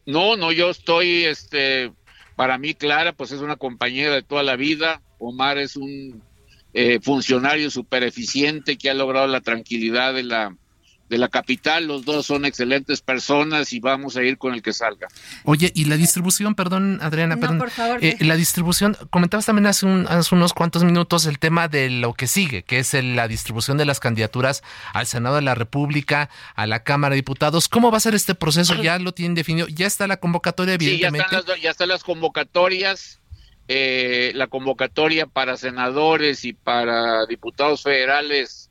[0.05, 1.91] No, no, yo estoy, este,
[2.35, 6.21] para mí Clara, pues es una compañera de toda la vida, Omar es un
[6.75, 10.55] eh, funcionario súper eficiente que ha logrado la tranquilidad de la
[11.09, 14.73] de la capital, los dos son excelentes personas y vamos a ir con el que
[14.73, 15.07] salga.
[15.43, 17.63] Oye, y la distribución, perdón, Adriana, perdón.
[18.01, 22.63] Eh, la distribución, comentabas también hace, unos cuantos minutos el tema de lo que sigue,
[22.63, 27.13] que es la distribución de las candidaturas al Senado de la República, a la Cámara
[27.13, 27.69] de Diputados.
[27.69, 28.75] ¿Cómo va a ser este proceso?
[28.75, 29.67] ¿Ya lo tienen definido?
[29.67, 31.27] ¿Ya está la convocatoria, evidentemente?
[31.29, 33.21] Sí, ya están las, ya están las convocatorias.
[33.69, 38.66] Eh, la convocatoria para senadores y para diputados federales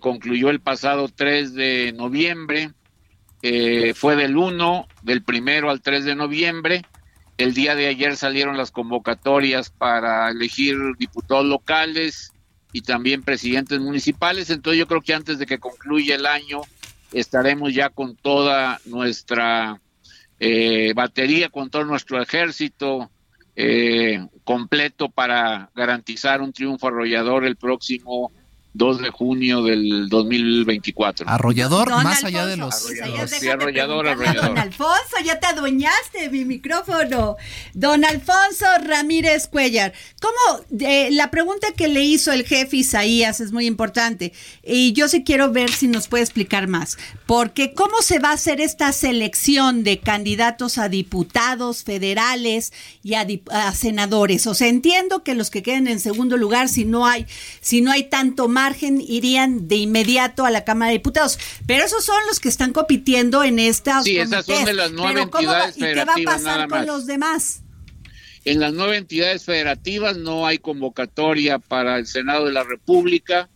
[0.00, 2.72] concluyó el pasado 3 de noviembre,
[3.42, 6.84] eh, fue del 1, del primero al 3 de noviembre.
[7.36, 12.32] El día de ayer salieron las convocatorias para elegir diputados locales
[12.72, 14.50] y también presidentes municipales.
[14.50, 16.62] Entonces yo creo que antes de que concluya el año
[17.12, 19.80] estaremos ya con toda nuestra
[20.40, 23.10] eh, batería, con todo nuestro ejército
[23.54, 28.32] eh, completo para garantizar un triunfo arrollador el próximo
[28.78, 31.28] 2 de junio del 2024.
[31.28, 32.86] Arrollador, más allá de los...
[33.52, 34.46] arrollador, arrollador.
[34.46, 37.36] Don Alfonso, ya te adueñaste de mi micrófono.
[37.74, 40.64] Don Alfonso Ramírez Cuellar, ¿cómo?
[40.78, 45.24] Eh, la pregunta que le hizo el jefe Isaías es muy importante y yo sí
[45.24, 46.98] quiero ver si nos puede explicar más.
[47.26, 52.72] Porque ¿cómo se va a hacer esta selección de candidatos a diputados federales
[53.02, 54.46] y a, a senadores?
[54.46, 57.26] O sea, entiendo que los que queden en segundo lugar, si no hay,
[57.60, 61.38] si no hay tanto más margen irían de inmediato a la Cámara de Diputados.
[61.66, 64.04] Pero esos son los que están compitiendo en estas.
[64.04, 67.62] Sí, esas son de las nueve entidades ¿Y qué va a pasar con los demás?
[68.44, 73.48] En las nueve entidades federativas no hay convocatoria para el Senado de la República.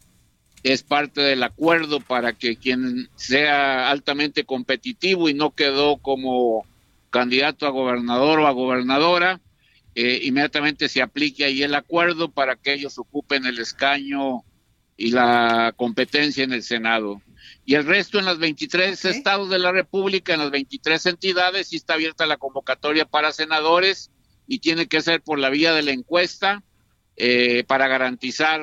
[0.62, 6.64] Es parte del acuerdo para que quien sea altamente competitivo y no quedó como
[7.10, 9.40] candidato a gobernador o a gobernadora,
[9.94, 14.42] eh, inmediatamente se aplique ahí el acuerdo para que ellos ocupen el escaño
[15.02, 17.20] y la competencia en el Senado.
[17.64, 21.76] Y el resto en los 23 estados de la República, en las 23 entidades, sí
[21.76, 24.12] está abierta la convocatoria para senadores
[24.46, 26.62] y tiene que ser por la vía de la encuesta
[27.16, 28.60] eh, para garantizar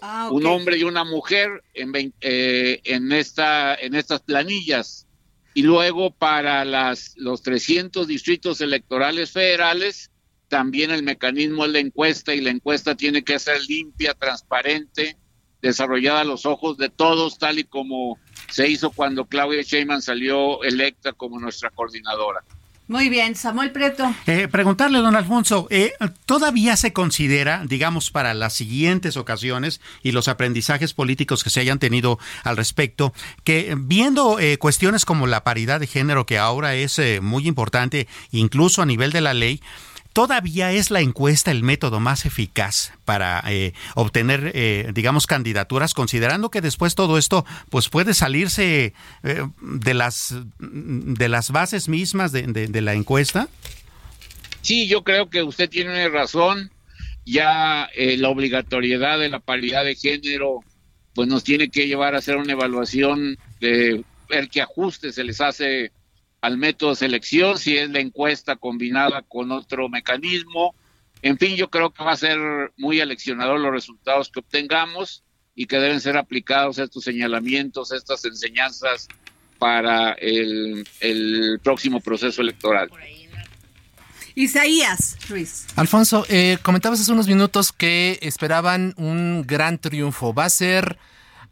[0.00, 5.06] ah, un hombre y una mujer en, eh, en, esta, en estas planillas.
[5.52, 10.10] Y luego para las, los 300 distritos electorales federales,
[10.48, 15.18] también el mecanismo es la encuesta y la encuesta tiene que ser limpia, transparente,
[15.62, 18.18] desarrollada a los ojos de todos, tal y como
[18.50, 22.42] se hizo cuando Claudia Sheinbaum salió electa como nuestra coordinadora.
[22.88, 24.12] Muy bien, Samuel Preto.
[24.26, 25.94] Eh, preguntarle, don Alfonso, eh,
[26.26, 31.78] ¿todavía se considera, digamos, para las siguientes ocasiones y los aprendizajes políticos que se hayan
[31.78, 37.00] tenido al respecto, que viendo eh, cuestiones como la paridad de género, que ahora es
[37.22, 39.62] muy importante, incluso a nivel de la ley,
[40.12, 46.50] ¿Todavía es la encuesta el método más eficaz para eh, obtener, eh, digamos, candidaturas, considerando
[46.50, 48.92] que después todo esto, pues puede salirse
[49.22, 53.48] eh, de las de las bases mismas de, la encuesta?
[54.60, 56.70] Sí, yo creo que usted tiene razón.
[57.24, 60.60] Ya la obligatoriedad de la paridad de género,
[61.14, 65.40] pues nos tiene que llevar a hacer una evaluación de ver qué ajustes se les
[65.40, 65.92] hace
[66.42, 70.74] al método de selección, si es la encuesta combinada con otro mecanismo.
[71.22, 72.38] En fin, yo creo que va a ser
[72.76, 75.22] muy aleccionador los resultados que obtengamos
[75.54, 79.06] y que deben ser aplicados estos señalamientos, estas enseñanzas
[79.58, 80.84] para el,
[81.62, 82.90] próximo proceso electoral.
[84.34, 85.66] Isaías Ruiz.
[85.76, 90.34] Alfonso, eh, comentabas hace unos minutos que esperaban un gran triunfo.
[90.34, 90.98] ¿Va a ser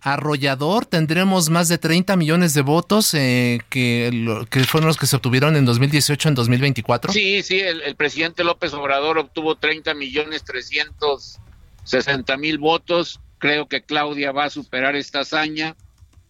[0.01, 0.87] arrollador.
[0.87, 5.57] Tendremos más de 30 millones de votos eh, que, que fueron los que se obtuvieron
[5.57, 7.13] en 2018, en 2024.
[7.13, 13.21] Sí, sí, el, presidente López Obrador obtuvo 30 millones 360 mil votos.
[13.39, 15.77] Creo que Claudia va a superar esta hazaña.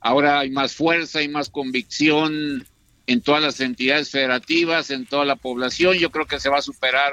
[0.01, 2.67] Ahora hay más fuerza y más convicción
[3.07, 5.97] en todas las entidades federativas, en toda la población.
[5.99, 7.13] Yo creo que se va a superar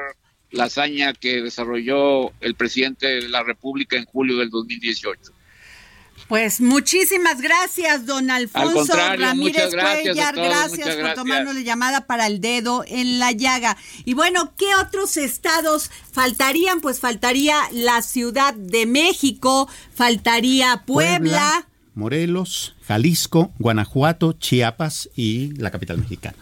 [0.51, 5.36] la hazaña que desarrolló el presidente de la República en julio del 2018.
[6.27, 10.35] Pues muchísimas gracias, don Alfonso Ramírez gracias Cuellar.
[10.35, 13.77] Gracias, por tomarnos la llamada para el dedo en la llaga.
[14.03, 16.81] Y bueno, ¿qué otros estados faltarían?
[16.81, 25.97] Pues faltaría la Ciudad de México, faltaría Puebla Morelos, Jalisco, Guanajuato, Chiapas y la capital
[25.97, 26.37] mexicana.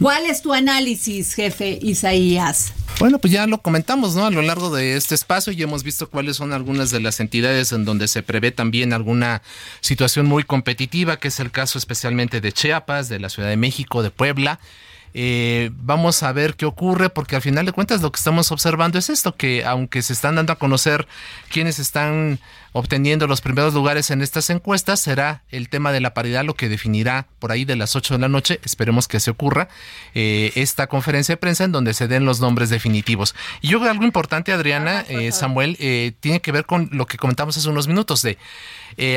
[0.00, 2.72] ¿Cuál es tu análisis, jefe Isaías?
[2.98, 4.26] Bueno, pues ya lo comentamos, ¿no?
[4.26, 7.72] A lo largo de este espacio y hemos visto cuáles son algunas de las entidades
[7.72, 9.40] en donde se prevé también alguna
[9.80, 14.02] situación muy competitiva, que es el caso especialmente de Chiapas, de la Ciudad de México,
[14.02, 14.60] de Puebla.
[15.12, 18.98] Eh, vamos a ver qué ocurre, porque al final de cuentas lo que estamos observando
[18.98, 21.06] es esto, que aunque se están dando a conocer
[21.50, 22.38] quienes están
[22.72, 26.68] obteniendo los primeros lugares en estas encuestas, será el tema de la paridad lo que
[26.68, 29.68] definirá por ahí de las 8 de la noche, esperemos que se ocurra,
[30.14, 33.34] eh, esta conferencia de prensa en donde se den los nombres definitivos.
[33.60, 35.76] Y yo creo algo importante, Adriana, eh, Samuel,
[36.20, 38.38] tiene que ver con lo que comentamos hace unos minutos, de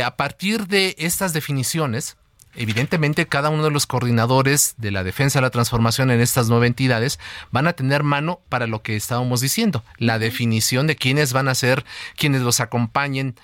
[0.04, 2.16] a partir de estas definiciones,
[2.56, 6.68] evidentemente cada uno de los coordinadores de la defensa de la transformación en estas nueve
[6.68, 7.20] entidades
[7.52, 11.56] van a tener mano para lo que estábamos diciendo, la definición de quiénes van a
[11.56, 11.86] ser
[12.16, 13.36] quienes los acompañen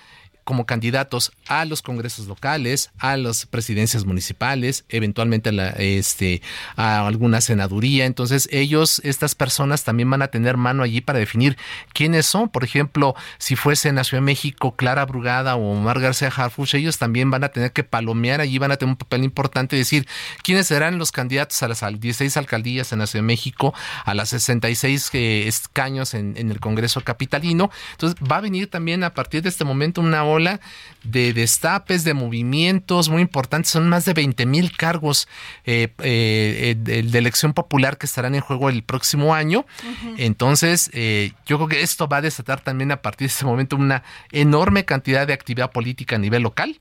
[0.50, 6.42] como candidatos a los congresos locales, a las presidencias municipales, eventualmente a, la, este,
[6.76, 8.08] a alguna senaduría.
[8.08, 11.56] Entonces ellos, estas personas también van a tener mano allí para definir
[11.94, 12.50] quiénes son.
[12.50, 16.74] Por ejemplo, si fuese en la Ciudad de México Clara Brugada o Omar García Harfuch,
[16.74, 19.80] ellos también van a tener que palomear allí, van a tener un papel importante y
[19.80, 20.08] decir
[20.42, 24.30] quiénes serán los candidatos a las 16 alcaldías en la Ciudad de México, a las
[24.30, 27.70] 66 eh, escaños en, en el Congreso Capitalino.
[27.92, 30.60] Entonces va a venir también a partir de este momento una ola
[31.04, 33.72] de destapes, de movimientos muy importantes.
[33.72, 35.28] Son más de 20 mil cargos
[35.66, 39.66] eh, eh, de, elección popular que estarán en juego el próximo año.
[40.18, 43.76] Entonces, eh, yo creo que esto va a desatar también a partir de este momento
[43.76, 46.80] una enorme cantidad de actividad política a nivel local.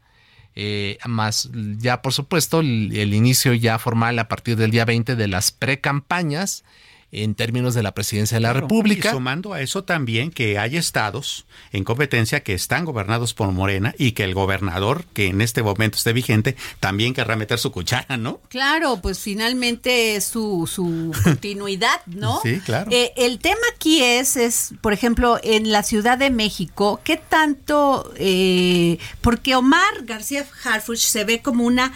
[1.06, 5.28] más ya por supuesto el, el, inicio ya formal a partir del día 20 de
[5.28, 6.64] las pre-campañas
[7.10, 9.08] en términos de la presidencia de la República.
[9.08, 13.94] Y sumando a eso también que hay estados en competencia que están gobernados por Morena
[13.98, 18.16] y que el gobernador, que en este momento esté vigente, también querrá meter su cuchara,
[18.16, 18.40] ¿no?
[18.48, 22.40] Claro, pues finalmente es su, su continuidad, ¿no?
[22.42, 22.90] Sí, claro.
[22.92, 28.12] Eh, el tema aquí es, es, por ejemplo, en la Ciudad de México, ¿qué tanto?
[28.16, 31.92] Eh, porque Omar García Harfuch se ve como una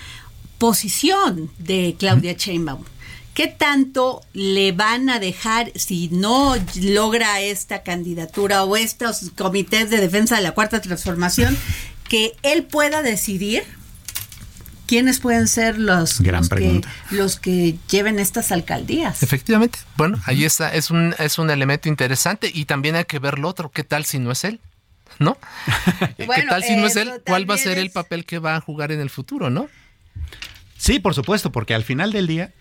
[0.59, 2.85] posición de Claudia Sheinbaum.
[3.35, 9.99] ¿Qué tanto le van a dejar si no logra esta candidatura o estos comités de
[9.99, 11.57] defensa de la cuarta transformación
[12.09, 13.65] que él pueda decidir
[14.87, 16.93] quiénes pueden ser los, Gran los, que, pregunta.
[17.11, 19.23] los que lleven estas alcaldías?
[19.23, 19.79] Efectivamente.
[19.97, 23.49] Bueno, ahí está, es un, es un elemento interesante y también hay que ver lo
[23.49, 23.71] otro.
[23.71, 24.61] ¿Qué tal si no es él?
[25.19, 25.39] ¿No?
[26.19, 27.23] ¿Qué tal si no es eso él?
[27.25, 29.71] ¿Cuál va a ser el papel que va a jugar en el futuro, no?
[30.77, 32.53] Sí, por supuesto, porque al final del día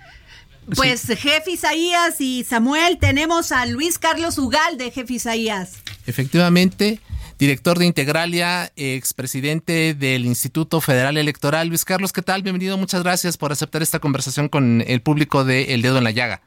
[0.76, 5.84] Pues jefe Isaías y Samuel, tenemos a Luis Carlos Ugal de jefe Isaías.
[6.08, 7.00] Efectivamente,
[7.38, 11.68] director de Integralia, expresidente del Instituto Federal Electoral.
[11.68, 12.42] Luis Carlos, ¿qué tal?
[12.44, 16.12] Bienvenido, muchas gracias por aceptar esta conversación con el público de El Dedo en la
[16.12, 16.42] Llaga.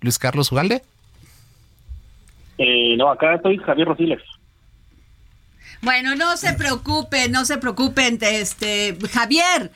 [0.00, 0.82] Luis Carlos Ugalde.
[2.58, 4.22] Eh, no, acá estoy Javier Rosiles.
[5.82, 9.72] Bueno, no se preocupen, no se preocupen, este Javier.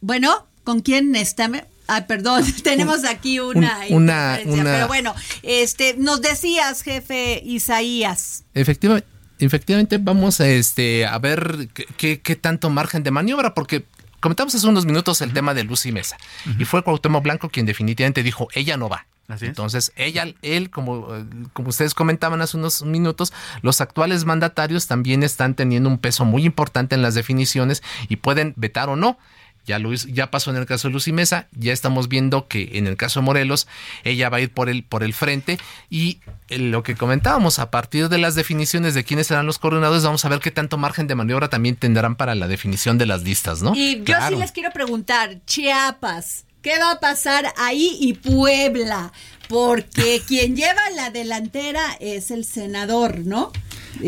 [0.00, 1.48] Bueno, ¿con quién está?
[1.88, 8.44] Ah, perdón, tenemos aquí una, Un- una- una- pero bueno, este, nos decías, jefe Isaías.
[8.54, 9.08] Efectivamente,
[9.38, 13.84] efectivamente vamos a, este, a ver qué, qué- tanto margen de maniobra, porque
[14.20, 16.16] comentamos hace unos minutos el tema de Luz y Mesa.
[16.58, 19.06] Y fue Cuauhtémoc Blanco quien definitivamente dijo, ella no va.
[19.40, 21.08] Entonces, ella, él, como,
[21.52, 26.44] como ustedes comentaban hace unos minutos, los actuales mandatarios también están teniendo un peso muy
[26.44, 29.18] importante en las definiciones y pueden vetar o no.
[29.66, 32.70] Ya, lo hizo- ya pasó en el caso de Lucy Mesa, ya estamos viendo que
[32.74, 33.66] en el caso de Morelos,
[34.04, 35.58] ella va a ir por el, por el frente
[35.90, 40.04] y eh, lo que comentábamos, a partir de las definiciones de quiénes serán los coordinadores,
[40.04, 43.22] vamos a ver qué tanto margen de maniobra también tendrán para la definición de las
[43.22, 43.74] listas, ¿no?
[43.74, 49.12] Y yo sí les quiero preguntar, Chiapas, ¿qué va a pasar ahí y Puebla?
[49.48, 53.52] Porque quien lleva la delantera es el senador, ¿no?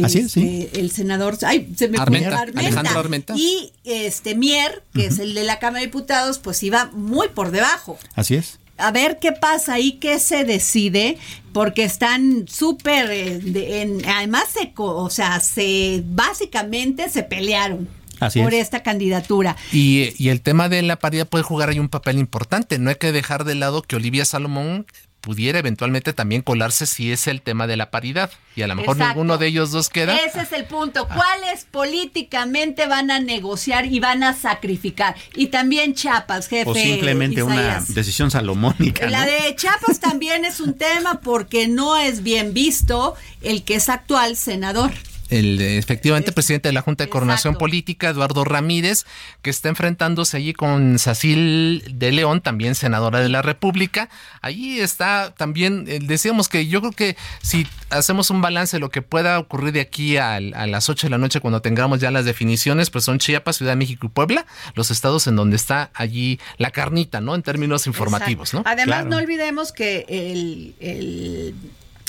[0.03, 0.63] Así es, sí.
[0.65, 3.35] Este, El senador, ay, se me fue, Armenta, Alejandro Armenta.
[3.37, 7.51] Y este Mier, que es el de la Cámara de Diputados, pues iba muy por
[7.51, 7.99] debajo.
[8.15, 8.59] Así es.
[8.77, 11.19] A ver qué pasa ahí, qué se decide,
[11.53, 17.89] porque están súper, eh, además se, o sea, se básicamente se pelearon
[18.21, 18.63] Así por es.
[18.63, 19.57] esta candidatura.
[19.73, 22.79] Y, y el tema de la paridad puede jugar ahí un papel importante.
[22.79, 24.87] No hay que dejar de lado que Olivia Salomón
[25.29, 28.31] pudiera eventualmente también colarse si es el tema de la paridad.
[28.57, 29.13] Y a lo mejor Exacto.
[29.13, 30.17] ninguno de ellos dos queda.
[30.17, 31.07] Ese es el punto.
[31.07, 35.17] ¿Cuáles políticamente van a negociar y van a sacrificar?
[35.35, 36.71] Y también Chiapas, jefe.
[36.71, 37.95] O simplemente una Isaías.
[37.95, 39.11] decisión salomónica.
[39.11, 39.31] La ¿no?
[39.31, 44.35] de Chiapas también es un tema porque no es bien visto el que es actual
[44.35, 44.93] senador.
[45.31, 49.05] El efectivamente presidente de la Junta de Coordinación Política, Eduardo Ramírez,
[49.43, 54.09] que está enfrentándose allí con Sacil de León, también senadora de la República.
[54.41, 58.91] Allí está también, eh, decíamos que yo creo que si hacemos un balance de lo
[58.91, 62.25] que pueda ocurrir de aquí a, las 8 de la noche cuando tengamos ya las
[62.25, 66.41] definiciones, pues son Chiapas, Ciudad de México y Puebla, los estados en donde está allí
[66.57, 67.35] la carnita, ¿no?
[67.35, 68.63] En términos informativos, ¿no?
[68.65, 71.55] Además, no olvidemos que el, el,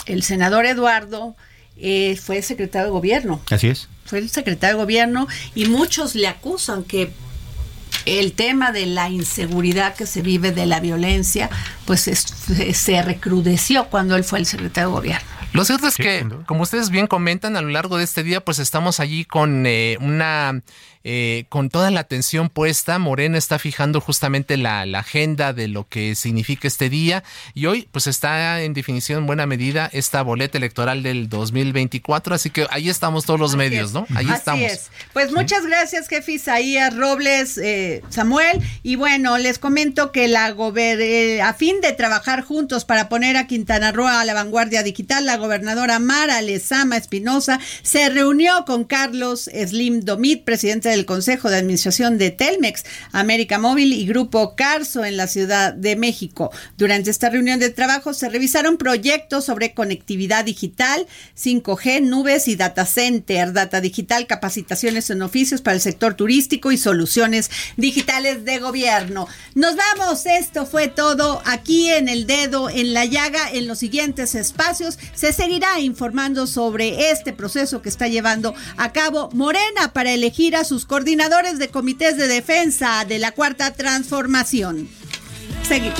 [0.05, 1.35] el senador Eduardo
[1.81, 3.41] eh, fue secretario de gobierno.
[3.49, 3.87] Así es.
[4.05, 7.11] Fue el secretario de gobierno y muchos le acusan que
[8.05, 11.49] el tema de la inseguridad que se vive, de la violencia,
[11.85, 15.39] pues se recrudeció cuando él fue el secretario de gobierno.
[15.51, 18.59] Lo cierto es que, como ustedes bien comentan, a lo largo de este día, pues
[18.59, 20.61] estamos allí con eh, una
[21.05, 26.13] eh, con toda la atención puesta, Morena está fijando justamente la, agenda de lo que
[26.13, 27.23] significa este día
[27.53, 32.49] y hoy pues está en definición en buena medida esta boleta electoral del 2024, así
[32.49, 34.05] que ahí estamos todos los medios, ¿no?
[34.13, 34.91] Ahí así Es.
[35.13, 41.41] Pues muchas gracias, jefe Isaías Robles, eh, Samuel, y bueno, les comento que la eh,
[41.41, 45.37] a fin de trabajar juntos para poner a Quintana Roo a la vanguardia digital, la
[45.37, 52.17] gobernadora Mara Lezama Espinosa se reunió con Carlos Slim Domit, presidente del Consejo de Administración
[52.17, 56.51] de Telmex, América Móvil y Grupo Carso en la Ciudad de México.
[56.77, 62.85] Durante esta reunión de trabajo se revisaron proyectos sobre conectividad digital, 5G, nubes y data
[62.85, 69.27] center, data digital, capacitaciones en oficios para el sector turístico y soluciones digitales de gobierno.
[69.55, 73.49] Nos vamos, esto fue todo aquí en el dedo en la llaga.
[73.51, 79.29] En los siguientes espacios se seguirá informando sobre este proceso que está llevando a cabo
[79.33, 84.89] Morena para elegir a sus coordinadores de comités de defensa de la Cuarta Transformación.
[85.67, 85.99] Seguimos.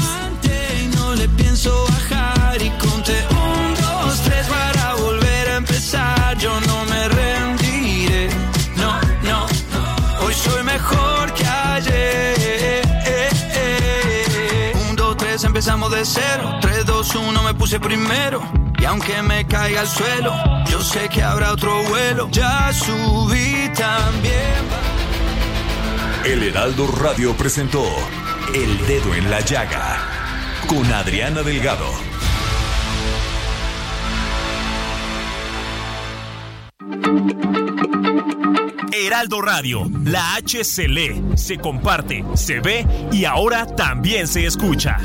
[0.95, 6.37] No le pienso bajar y conté un, dos, tres para volver a empezar.
[6.37, 8.29] Yo no me rendiré.
[8.77, 9.45] No, no,
[10.23, 12.83] hoy soy mejor que ayer.
[14.89, 16.59] Un, dos, tres, empezamos de cero.
[16.61, 16.78] Tres,
[17.15, 18.41] uno, me puse primero.
[18.79, 20.33] Y aunque me caiga al suelo,
[20.69, 22.29] yo sé que habrá otro vuelo.
[22.31, 24.59] Ya subí también.
[26.25, 27.83] El Heraldo Radio presentó
[28.53, 29.97] El Dedo en la Llaga
[30.67, 31.87] con Adriana Delgado.
[38.91, 44.99] Heraldo Radio, la H se lee, se comparte, se ve y ahora también se escucha.